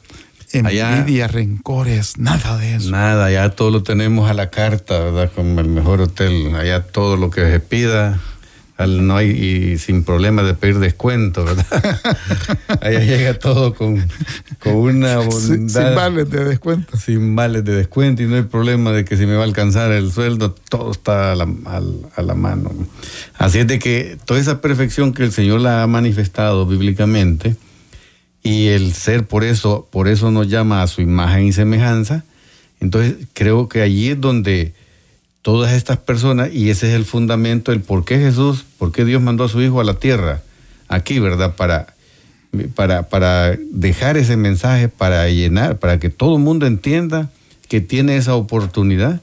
envidia, 0.60 1.28
rencores, 1.28 2.18
nada 2.18 2.58
de 2.58 2.76
eso. 2.76 2.92
Nada, 2.92 3.32
ya 3.32 3.50
todo 3.50 3.72
lo 3.72 3.84
tenemos 3.84 4.30
a 4.30 4.34
la 4.34 4.50
carta, 4.50 5.00
¿verdad? 5.00 5.32
Como 5.34 5.60
el 5.60 5.68
mejor 5.68 6.02
hotel, 6.02 6.56
allá 6.56 6.82
todo 6.82 7.18
lo 7.18 7.30
que 7.30 7.42
se 7.42 7.60
pida, 7.60 8.20
no 8.78 9.16
hay 9.16 9.30
y 9.30 9.78
sin 9.78 10.04
problema 10.04 10.44
de 10.44 10.54
pedir 10.54 10.80
descuento, 10.80 11.46
¿verdad? 11.46 11.66
allá 12.82 13.00
llega 13.00 13.34
todo 13.40 13.74
con, 13.74 14.06
con 14.60 14.74
una 14.74 15.18
bondad. 15.20 15.40
Sin, 15.40 15.96
vales 15.96 16.30
de 16.30 16.44
descuento. 16.44 16.98
Sin 16.98 17.36
vales 17.36 17.64
de 17.64 17.76
descuento 17.76 18.24
y 18.24 18.26
no 18.26 18.36
hay 18.36 18.44
problema 18.44 18.92
de 18.92 19.06
que 19.06 19.16
si 19.16 19.26
me 19.26 19.36
va 19.36 19.42
a 19.42 19.46
alcanzar 19.46 19.92
el 19.92 20.12
sueldo, 20.12 20.54
todo 20.54 20.92
está 20.92 21.32
a 21.32 21.36
la, 21.36 21.48
a 22.16 22.22
la 22.22 22.34
mano. 22.36 22.72
Así 23.38 23.60
es 23.60 23.68
de 23.68 23.80
que 23.80 24.18
toda 24.26 24.40
esa 24.40 24.60
perfección 24.60 25.14
que 25.14 25.24
el 25.24 25.32
Señor 25.32 25.62
la 25.62 25.84
ha 25.84 25.88
manifestado 25.88 26.66
bíblicamente, 26.66 27.56
y 28.46 28.68
el 28.68 28.94
ser 28.94 29.26
por 29.26 29.44
eso, 29.44 29.88
por 29.90 30.08
eso 30.08 30.30
nos 30.30 30.48
llama 30.48 30.84
a 30.84 30.88
su 30.88 31.02
imagen 31.02 31.48
y 31.48 31.52
semejanza. 31.52 32.24
Entonces 32.80 33.16
creo 33.34 33.68
que 33.68 33.82
allí 33.82 34.10
es 34.10 34.22
donde 34.22 34.76
todas 35.42 35.74
estas 35.74 35.98
personas, 35.98 36.54
y 36.54 36.70
ese 36.70 36.90
es 36.90 36.94
el 36.94 37.06
fundamento, 37.06 37.72
el 37.72 37.82
por 37.82 38.06
qué 38.06 38.20
Jesús, 38.20 38.64
por 38.78 38.92
qué 38.92 39.04
Dios 39.04 39.20
mandó 39.20 39.46
a 39.46 39.50
su 39.50 39.64
Hijo 39.64 39.82
a 39.82 39.84
la 39.84 39.96
tierra, 39.96 40.44
aquí, 40.88 41.18
¿verdad? 41.18 41.56
Para, 41.56 41.96
para, 42.76 43.10
para 43.10 43.58
dejar 43.72 44.16
ese 44.16 44.38
mensaje, 44.38 44.90
para 44.90 45.28
llenar, 45.28 45.80
para 45.80 46.00
que 46.00 46.12
todo 46.12 46.36
el 46.36 46.44
mundo 46.44 46.68
entienda 46.68 47.32
que 47.68 47.82
tiene 47.82 48.16
esa 48.16 48.36
oportunidad, 48.36 49.22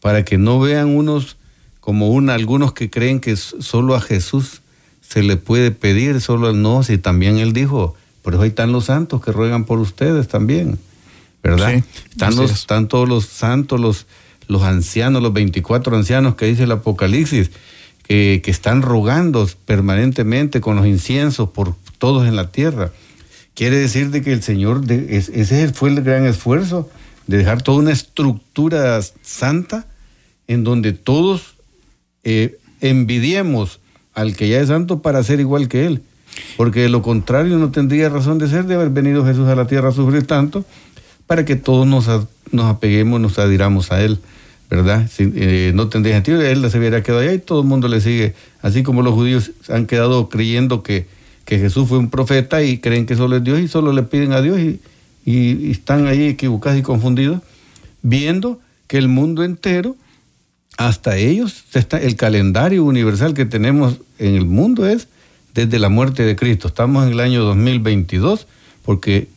para 0.00 0.24
que 0.24 0.38
no 0.38 0.60
vean 0.60 0.94
unos 0.96 1.36
como 1.80 2.10
una, 2.10 2.34
algunos 2.34 2.72
que 2.72 2.88
creen 2.88 3.18
que 3.18 3.34
solo 3.34 3.96
a 3.96 4.00
Jesús 4.00 4.60
se 5.00 5.24
le 5.24 5.36
puede 5.36 5.72
pedir, 5.72 6.20
solo 6.20 6.52
no, 6.52 6.84
si 6.84 6.98
también 6.98 7.38
Él 7.38 7.52
dijo, 7.52 7.96
por 8.22 8.34
eso 8.34 8.42
ahí 8.42 8.50
están 8.50 8.72
los 8.72 8.86
santos 8.86 9.22
que 9.22 9.32
ruegan 9.32 9.64
por 9.64 9.78
ustedes 9.78 10.28
también, 10.28 10.78
¿verdad? 11.42 11.82
están, 12.10 12.36
los, 12.36 12.50
están 12.50 12.88
todos 12.88 13.08
los 13.08 13.26
santos, 13.26 13.80
los, 13.80 14.06
los 14.46 14.62
ancianos, 14.62 15.22
los 15.22 15.32
24 15.32 15.96
ancianos 15.96 16.34
que 16.34 16.46
dice 16.46 16.64
el 16.64 16.72
Apocalipsis, 16.72 17.50
que, 18.02 18.40
que 18.44 18.50
están 18.50 18.82
rogando 18.82 19.48
permanentemente 19.64 20.60
con 20.60 20.76
los 20.76 20.86
inciensos 20.86 21.50
por 21.50 21.74
todos 21.98 22.26
en 22.26 22.36
la 22.36 22.50
tierra. 22.50 22.90
Quiere 23.54 23.76
decir 23.76 24.10
de 24.10 24.22
que 24.22 24.32
el 24.32 24.42
Señor, 24.42 24.82
de, 24.86 25.16
ese 25.16 25.72
fue 25.72 25.90
el 25.90 26.02
gran 26.02 26.26
esfuerzo, 26.26 26.90
de 27.26 27.38
dejar 27.38 27.62
toda 27.62 27.78
una 27.78 27.92
estructura 27.92 29.00
santa 29.22 29.86
en 30.48 30.64
donde 30.64 30.92
todos 30.92 31.54
eh, 32.24 32.58
envidiemos 32.80 33.80
al 34.14 34.34
que 34.34 34.48
ya 34.48 34.60
es 34.60 34.68
santo 34.68 35.00
para 35.00 35.22
ser 35.22 35.40
igual 35.40 35.68
que 35.68 35.86
Él. 35.86 36.02
Porque 36.56 36.80
de 36.80 36.88
lo 36.88 37.02
contrario 37.02 37.58
no 37.58 37.70
tendría 37.70 38.08
razón 38.08 38.38
de 38.38 38.48
ser 38.48 38.66
de 38.66 38.74
haber 38.74 38.90
venido 38.90 39.24
Jesús 39.24 39.48
a 39.48 39.54
la 39.54 39.66
tierra 39.66 39.88
a 39.88 39.92
sufrir 39.92 40.26
tanto 40.26 40.64
para 41.26 41.44
que 41.44 41.56
todos 41.56 41.86
nos, 41.86 42.08
nos 42.50 42.66
apeguemos, 42.66 43.20
nos 43.20 43.38
adhiramos 43.38 43.92
a 43.92 44.02
Él, 44.02 44.18
¿verdad? 44.68 45.08
Eh, 45.18 45.72
no 45.74 45.88
tendría 45.88 46.14
sentido, 46.14 46.42
Él 46.42 46.68
se 46.70 46.78
hubiera 46.78 47.02
quedado 47.02 47.22
allá 47.22 47.32
y 47.32 47.38
todo 47.38 47.60
el 47.60 47.66
mundo 47.66 47.88
le 47.88 48.00
sigue. 48.00 48.34
Así 48.62 48.82
como 48.82 49.02
los 49.02 49.14
judíos 49.14 49.52
han 49.68 49.86
quedado 49.86 50.28
creyendo 50.28 50.82
que, 50.82 51.06
que 51.44 51.58
Jesús 51.58 51.88
fue 51.88 51.98
un 51.98 52.10
profeta 52.10 52.62
y 52.62 52.78
creen 52.78 53.06
que 53.06 53.16
solo 53.16 53.36
es 53.36 53.44
Dios 53.44 53.60
y 53.60 53.68
solo 53.68 53.92
le 53.92 54.02
piden 54.02 54.32
a 54.32 54.42
Dios 54.42 54.58
y, 54.58 54.80
y 55.24 55.70
están 55.70 56.06
ahí 56.06 56.26
equivocados 56.26 56.78
y 56.78 56.82
confundidos, 56.82 57.40
viendo 58.02 58.60
que 58.86 58.98
el 58.98 59.08
mundo 59.08 59.44
entero 59.44 59.96
hasta 60.76 61.16
ellos, 61.16 61.64
el 61.74 62.16
calendario 62.16 62.84
universal 62.84 63.34
que 63.34 63.44
tenemos 63.44 63.98
en 64.18 64.34
el 64.34 64.46
mundo 64.46 64.86
es 64.86 65.08
desde 65.54 65.78
la 65.78 65.88
muerte 65.88 66.24
de 66.24 66.36
Cristo. 66.36 66.68
Estamos 66.68 67.06
en 67.06 67.12
el 67.12 67.20
año 67.20 67.44
2022 67.44 68.46
porque 68.84 69.28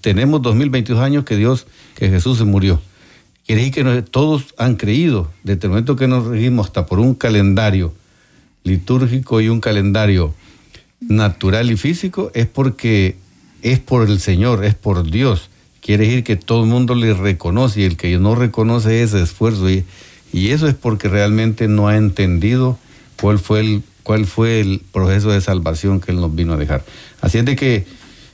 tenemos 0.00 0.42
2022 0.42 1.00
años 1.00 1.24
que 1.24 1.36
Dios, 1.36 1.66
que 1.94 2.08
Jesús 2.08 2.38
se 2.38 2.44
murió. 2.44 2.80
Quiere 3.46 3.62
decir 3.62 3.84
que 3.84 4.02
todos 4.02 4.54
han 4.58 4.76
creído, 4.76 5.30
desde 5.42 5.66
el 5.66 5.70
momento 5.70 5.96
que 5.96 6.06
nos 6.06 6.26
regimos 6.26 6.66
hasta 6.66 6.86
por 6.86 7.00
un 7.00 7.14
calendario 7.14 7.92
litúrgico 8.64 9.40
y 9.40 9.48
un 9.48 9.60
calendario 9.60 10.34
natural 11.00 11.70
y 11.70 11.76
físico, 11.76 12.30
es 12.34 12.46
porque 12.46 13.16
es 13.62 13.78
por 13.78 14.08
el 14.08 14.20
Señor, 14.20 14.64
es 14.64 14.74
por 14.74 15.10
Dios. 15.10 15.50
Quiere 15.80 16.06
decir 16.06 16.24
que 16.24 16.36
todo 16.36 16.62
el 16.62 16.68
mundo 16.68 16.94
le 16.94 17.14
reconoce 17.14 17.80
y 17.80 17.84
el 17.84 17.96
que 17.96 18.16
no 18.18 18.34
reconoce 18.34 19.02
ese 19.02 19.22
esfuerzo. 19.22 19.68
Y, 19.70 19.84
y 20.32 20.50
eso 20.50 20.68
es 20.68 20.74
porque 20.74 21.08
realmente 21.08 21.68
no 21.68 21.88
ha 21.88 21.96
entendido 21.96 22.78
cuál 23.20 23.38
fue 23.38 23.60
el 23.60 23.82
cuál 24.10 24.26
fue 24.26 24.58
el 24.58 24.82
proceso 24.90 25.30
de 25.30 25.40
salvación 25.40 26.00
que 26.00 26.10
Él 26.10 26.20
nos 26.20 26.34
vino 26.34 26.54
a 26.54 26.56
dejar. 26.56 26.82
Así 27.20 27.38
es 27.38 27.44
de 27.44 27.54
que 27.54 27.86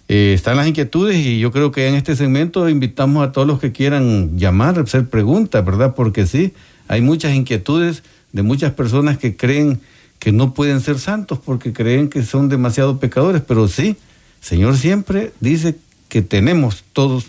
eh, 0.08 0.32
están 0.34 0.56
las 0.56 0.66
inquietudes 0.66 1.16
y 1.16 1.38
yo 1.38 1.52
creo 1.52 1.70
que 1.70 1.86
en 1.86 1.96
este 1.96 2.16
segmento 2.16 2.66
invitamos 2.70 3.22
a 3.22 3.30
todos 3.30 3.46
los 3.46 3.60
que 3.60 3.72
quieran 3.72 4.38
llamar, 4.38 4.78
hacer 4.78 5.10
preguntas, 5.10 5.62
¿verdad? 5.62 5.94
Porque 5.94 6.26
sí, 6.26 6.54
hay 6.88 7.02
muchas 7.02 7.34
inquietudes 7.34 8.04
de 8.32 8.42
muchas 8.42 8.72
personas 8.72 9.18
que 9.18 9.36
creen 9.36 9.78
que 10.18 10.32
no 10.32 10.54
pueden 10.54 10.80
ser 10.80 10.98
santos 10.98 11.40
porque 11.44 11.74
creen 11.74 12.08
que 12.08 12.22
son 12.22 12.48
demasiado 12.48 12.98
pecadores, 12.98 13.42
pero 13.46 13.68
sí, 13.68 13.96
Señor 14.40 14.78
siempre 14.78 15.34
dice 15.40 15.76
que 16.08 16.22
tenemos 16.22 16.84
todos 16.94 17.26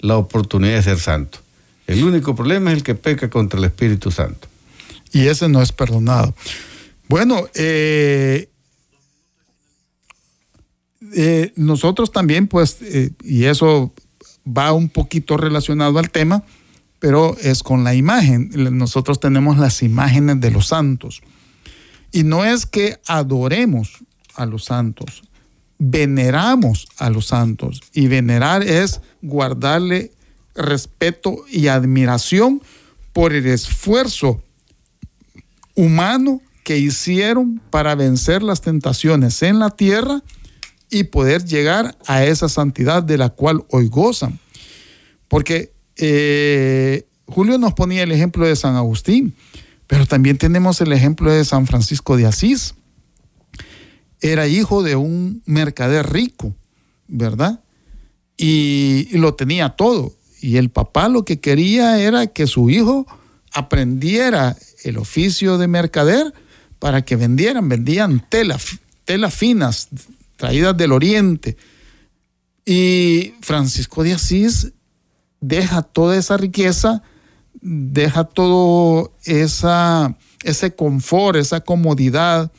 la 0.00 0.16
oportunidad 0.16 0.76
de 0.76 0.82
ser 0.84 1.00
santos. 1.00 1.42
El 1.86 2.02
único 2.02 2.34
problema 2.34 2.70
es 2.70 2.78
el 2.78 2.82
que 2.82 2.94
peca 2.94 3.28
contra 3.28 3.58
el 3.58 3.66
Espíritu 3.66 4.10
Santo. 4.10 4.48
Y 5.12 5.26
ese 5.26 5.50
no 5.50 5.60
es 5.60 5.70
perdonado. 5.70 6.34
Bueno, 7.14 7.46
eh, 7.54 8.50
eh, 11.12 11.52
nosotros 11.54 12.10
también, 12.10 12.48
pues, 12.48 12.78
eh, 12.82 13.12
y 13.22 13.44
eso 13.44 13.94
va 14.44 14.72
un 14.72 14.88
poquito 14.88 15.36
relacionado 15.36 16.00
al 16.00 16.10
tema, 16.10 16.42
pero 16.98 17.36
es 17.38 17.62
con 17.62 17.84
la 17.84 17.94
imagen. 17.94 18.50
Nosotros 18.76 19.20
tenemos 19.20 19.58
las 19.58 19.84
imágenes 19.84 20.40
de 20.40 20.50
los 20.50 20.66
santos. 20.66 21.22
Y 22.10 22.24
no 22.24 22.44
es 22.44 22.66
que 22.66 22.98
adoremos 23.06 23.92
a 24.34 24.44
los 24.44 24.64
santos, 24.64 25.22
veneramos 25.78 26.88
a 26.98 27.10
los 27.10 27.26
santos. 27.26 27.80
Y 27.92 28.08
venerar 28.08 28.64
es 28.64 29.00
guardarle 29.22 30.10
respeto 30.56 31.44
y 31.48 31.68
admiración 31.68 32.60
por 33.12 33.32
el 33.34 33.46
esfuerzo 33.46 34.42
humano 35.76 36.40
que 36.64 36.78
hicieron 36.78 37.60
para 37.70 37.94
vencer 37.94 38.42
las 38.42 38.62
tentaciones 38.62 39.42
en 39.42 39.58
la 39.58 39.70
tierra 39.70 40.22
y 40.90 41.04
poder 41.04 41.44
llegar 41.44 41.96
a 42.06 42.24
esa 42.24 42.48
santidad 42.48 43.02
de 43.02 43.18
la 43.18 43.28
cual 43.28 43.64
hoy 43.70 43.88
gozan. 43.88 44.40
Porque 45.28 45.72
eh, 45.96 47.06
Julio 47.26 47.58
nos 47.58 47.74
ponía 47.74 48.02
el 48.02 48.12
ejemplo 48.12 48.46
de 48.46 48.56
San 48.56 48.76
Agustín, 48.76 49.34
pero 49.86 50.06
también 50.06 50.38
tenemos 50.38 50.80
el 50.80 50.92
ejemplo 50.92 51.30
de 51.30 51.44
San 51.44 51.66
Francisco 51.66 52.16
de 52.16 52.26
Asís. 52.26 52.74
Era 54.20 54.46
hijo 54.48 54.82
de 54.82 54.96
un 54.96 55.42
mercader 55.44 56.10
rico, 56.10 56.54
¿verdad? 57.08 57.60
Y, 58.38 59.08
y 59.10 59.18
lo 59.18 59.34
tenía 59.34 59.70
todo. 59.70 60.14
Y 60.40 60.56
el 60.56 60.70
papá 60.70 61.10
lo 61.10 61.26
que 61.26 61.40
quería 61.40 62.00
era 62.00 62.26
que 62.26 62.46
su 62.46 62.70
hijo 62.70 63.06
aprendiera 63.52 64.56
el 64.82 64.96
oficio 64.96 65.58
de 65.58 65.68
mercader 65.68 66.32
para 66.84 67.02
que 67.02 67.16
vendieran, 67.16 67.66
vendían 67.66 68.26
telas, 68.28 68.78
telas 69.06 69.32
finas 69.32 69.88
traídas 70.36 70.76
del 70.76 70.92
oriente. 70.92 71.56
Y 72.66 73.32
Francisco 73.40 74.02
de 74.02 74.12
Asís 74.12 74.70
deja 75.40 75.80
toda 75.80 76.14
esa 76.18 76.36
riqueza, 76.36 77.02
deja 77.62 78.24
todo 78.24 79.16
esa, 79.24 80.14
ese 80.42 80.74
confort, 80.74 81.38
esa 81.38 81.62
comodidad 81.62 82.52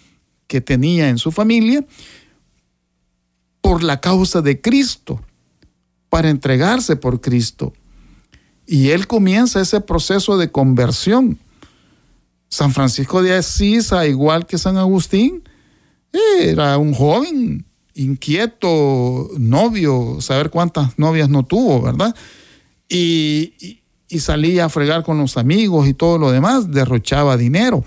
que 0.48 0.60
tenía 0.60 1.10
en 1.10 1.20
su 1.20 1.32
familia 1.32 1.86
por 3.62 3.84
la 3.84 4.02
causa 4.02 4.42
de 4.42 4.60
Cristo, 4.60 5.22
para 6.10 6.32
entregarse 6.32 6.96
por 6.96 7.22
Cristo. 7.22 7.74
Y 8.66 8.90
él 8.90 9.06
comienza 9.06 9.62
ese 9.62 9.82
proceso 9.82 10.36
de 10.36 10.52
conversión. 10.52 11.38
San 12.56 12.72
Francisco 12.72 13.22
de 13.22 13.34
Asís, 13.34 13.92
igual 14.08 14.46
que 14.46 14.58
San 14.58 14.78
Agustín, 14.78 15.44
era 16.40 16.78
un 16.78 16.94
joven 16.94 17.66
inquieto, 17.96 19.30
novio, 19.38 20.22
saber 20.22 20.52
cuántas 20.52 20.98
novias 20.98 21.28
no 21.28 21.44
tuvo, 21.44 21.82
¿verdad? 21.82 22.16
Y, 22.88 23.82
salía 24.20 24.64
a 24.64 24.70
fregar 24.70 25.04
con 25.04 25.18
los 25.18 25.36
amigos 25.36 25.86
y 25.90 25.94
todo 25.94 26.18
lo 26.18 26.32
demás, 26.32 26.72
derrochaba 26.72 27.36
dinero. 27.36 27.84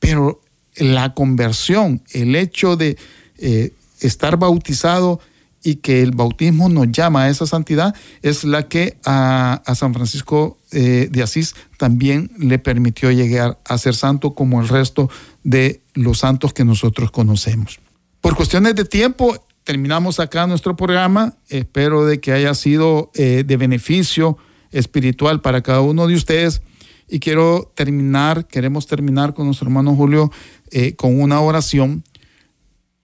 Pero 0.00 0.40
la 0.74 1.14
conversión, 1.14 2.02
el 2.10 2.34
hecho 2.34 2.76
de 2.76 2.96
eh, 3.38 3.72
estar 4.00 4.36
bautizado 4.36 5.20
y 5.64 5.76
que 5.76 6.02
el 6.02 6.12
bautismo 6.12 6.68
nos 6.68 6.92
llama 6.92 7.24
a 7.24 7.30
esa 7.30 7.46
santidad, 7.46 7.94
es 8.22 8.44
la 8.44 8.68
que 8.68 8.98
a, 9.04 9.62
San 9.74 9.94
Francisco 9.94 10.58
eh, 10.70 11.08
de 11.10 11.22
Asís 11.22 11.56
también 11.78 12.30
le 12.38 12.58
permitió 12.58 13.10
llegar 13.10 13.58
a 13.64 13.78
ser 13.78 13.94
santo 13.94 14.34
como 14.34 14.60
el 14.60 14.68
resto 14.68 15.10
de 15.42 15.80
los 15.94 16.18
santos 16.18 16.52
que 16.52 16.64
nosotros 16.64 17.10
conocemos. 17.10 17.80
Por 18.20 18.36
cuestiones 18.36 18.74
de 18.74 18.84
tiempo, 18.84 19.36
terminamos 19.64 20.20
acá 20.20 20.46
nuestro 20.46 20.76
programa. 20.76 21.34
Espero 21.48 22.04
de 22.04 22.20
que 22.20 22.32
haya 22.32 22.54
sido 22.54 23.10
eh, 23.14 23.42
de 23.46 23.56
beneficio 23.56 24.36
espiritual 24.70 25.40
para 25.40 25.62
cada 25.62 25.80
uno 25.80 26.06
de 26.06 26.14
ustedes. 26.14 26.62
Y 27.08 27.20
quiero 27.20 27.72
terminar, 27.74 28.46
queremos 28.46 28.86
terminar 28.86 29.34
con 29.34 29.46
nuestro 29.46 29.66
hermano 29.66 29.94
Julio 29.94 30.30
eh, 30.70 30.94
con 30.94 31.20
una 31.20 31.40
oración, 31.40 32.04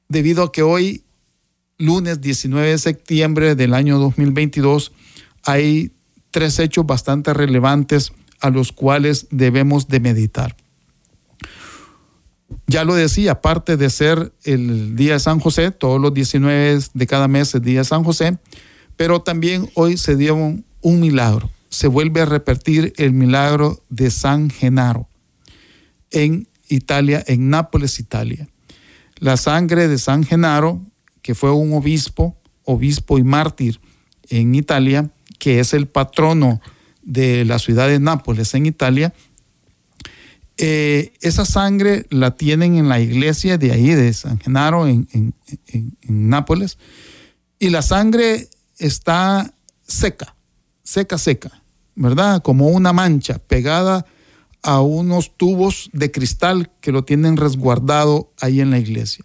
debido 0.08 0.42
a 0.42 0.52
que 0.52 0.62
hoy 0.62 1.04
lunes 1.80 2.20
19 2.20 2.68
de 2.68 2.78
septiembre 2.78 3.54
del 3.54 3.74
año 3.74 3.98
2022, 3.98 4.92
hay 5.44 5.92
tres 6.30 6.58
hechos 6.58 6.86
bastante 6.86 7.34
relevantes 7.34 8.12
a 8.40 8.50
los 8.50 8.72
cuales 8.72 9.26
debemos 9.30 9.88
de 9.88 10.00
meditar. 10.00 10.56
Ya 12.66 12.84
lo 12.84 12.94
decía, 12.94 13.32
aparte 13.32 13.76
de 13.76 13.90
ser 13.90 14.32
el 14.44 14.94
día 14.94 15.14
de 15.14 15.20
San 15.20 15.40
José, 15.40 15.70
todos 15.70 16.00
los 16.00 16.14
19 16.14 16.80
de 16.92 17.06
cada 17.06 17.28
mes 17.28 17.54
es 17.54 17.62
día 17.62 17.80
de 17.80 17.84
San 17.84 18.04
José, 18.04 18.38
pero 18.96 19.22
también 19.22 19.68
hoy 19.74 19.96
se 19.96 20.16
dio 20.16 20.34
un, 20.34 20.64
un 20.82 21.00
milagro. 21.00 21.50
Se 21.68 21.88
vuelve 21.88 22.20
a 22.20 22.26
repetir 22.26 22.92
el 22.96 23.12
milagro 23.12 23.82
de 23.88 24.10
San 24.10 24.50
Genaro 24.50 25.08
en 26.10 26.48
Italia, 26.68 27.24
en 27.26 27.48
Nápoles, 27.48 27.98
Italia. 27.98 28.48
La 29.16 29.36
sangre 29.36 29.88
de 29.88 29.98
San 29.98 30.24
Genaro 30.24 30.82
que 31.22 31.34
fue 31.34 31.52
un 31.52 31.72
obispo, 31.72 32.36
obispo 32.64 33.18
y 33.18 33.24
mártir 33.24 33.80
en 34.28 34.54
Italia, 34.54 35.10
que 35.38 35.60
es 35.60 35.74
el 35.74 35.86
patrono 35.88 36.60
de 37.02 37.44
la 37.44 37.58
ciudad 37.58 37.88
de 37.88 37.98
Nápoles 37.98 38.54
en 38.54 38.66
Italia, 38.66 39.12
eh, 40.62 41.14
esa 41.22 41.46
sangre 41.46 42.04
la 42.10 42.36
tienen 42.36 42.76
en 42.76 42.90
la 42.90 43.00
iglesia 43.00 43.56
de 43.56 43.72
ahí, 43.72 43.94
de 43.94 44.12
San 44.12 44.38
Genaro, 44.38 44.86
en, 44.86 45.08
en, 45.12 45.94
Nápoles, 46.06 46.76
y 47.58 47.70
la 47.70 47.80
sangre 47.80 48.50
está 48.76 49.54
seca, 49.86 50.36
seca, 50.82 51.16
seca, 51.16 51.62
¿verdad? 51.94 52.42
Como 52.42 52.68
una 52.68 52.92
mancha 52.92 53.38
pegada 53.38 54.04
a 54.62 54.82
unos 54.82 55.34
tubos 55.34 55.88
de 55.94 56.10
cristal 56.10 56.70
que 56.82 56.92
lo 56.92 57.04
tienen 57.04 57.38
resguardado 57.38 58.30
ahí 58.38 58.60
en 58.60 58.70
la 58.70 58.78
iglesia. 58.78 59.24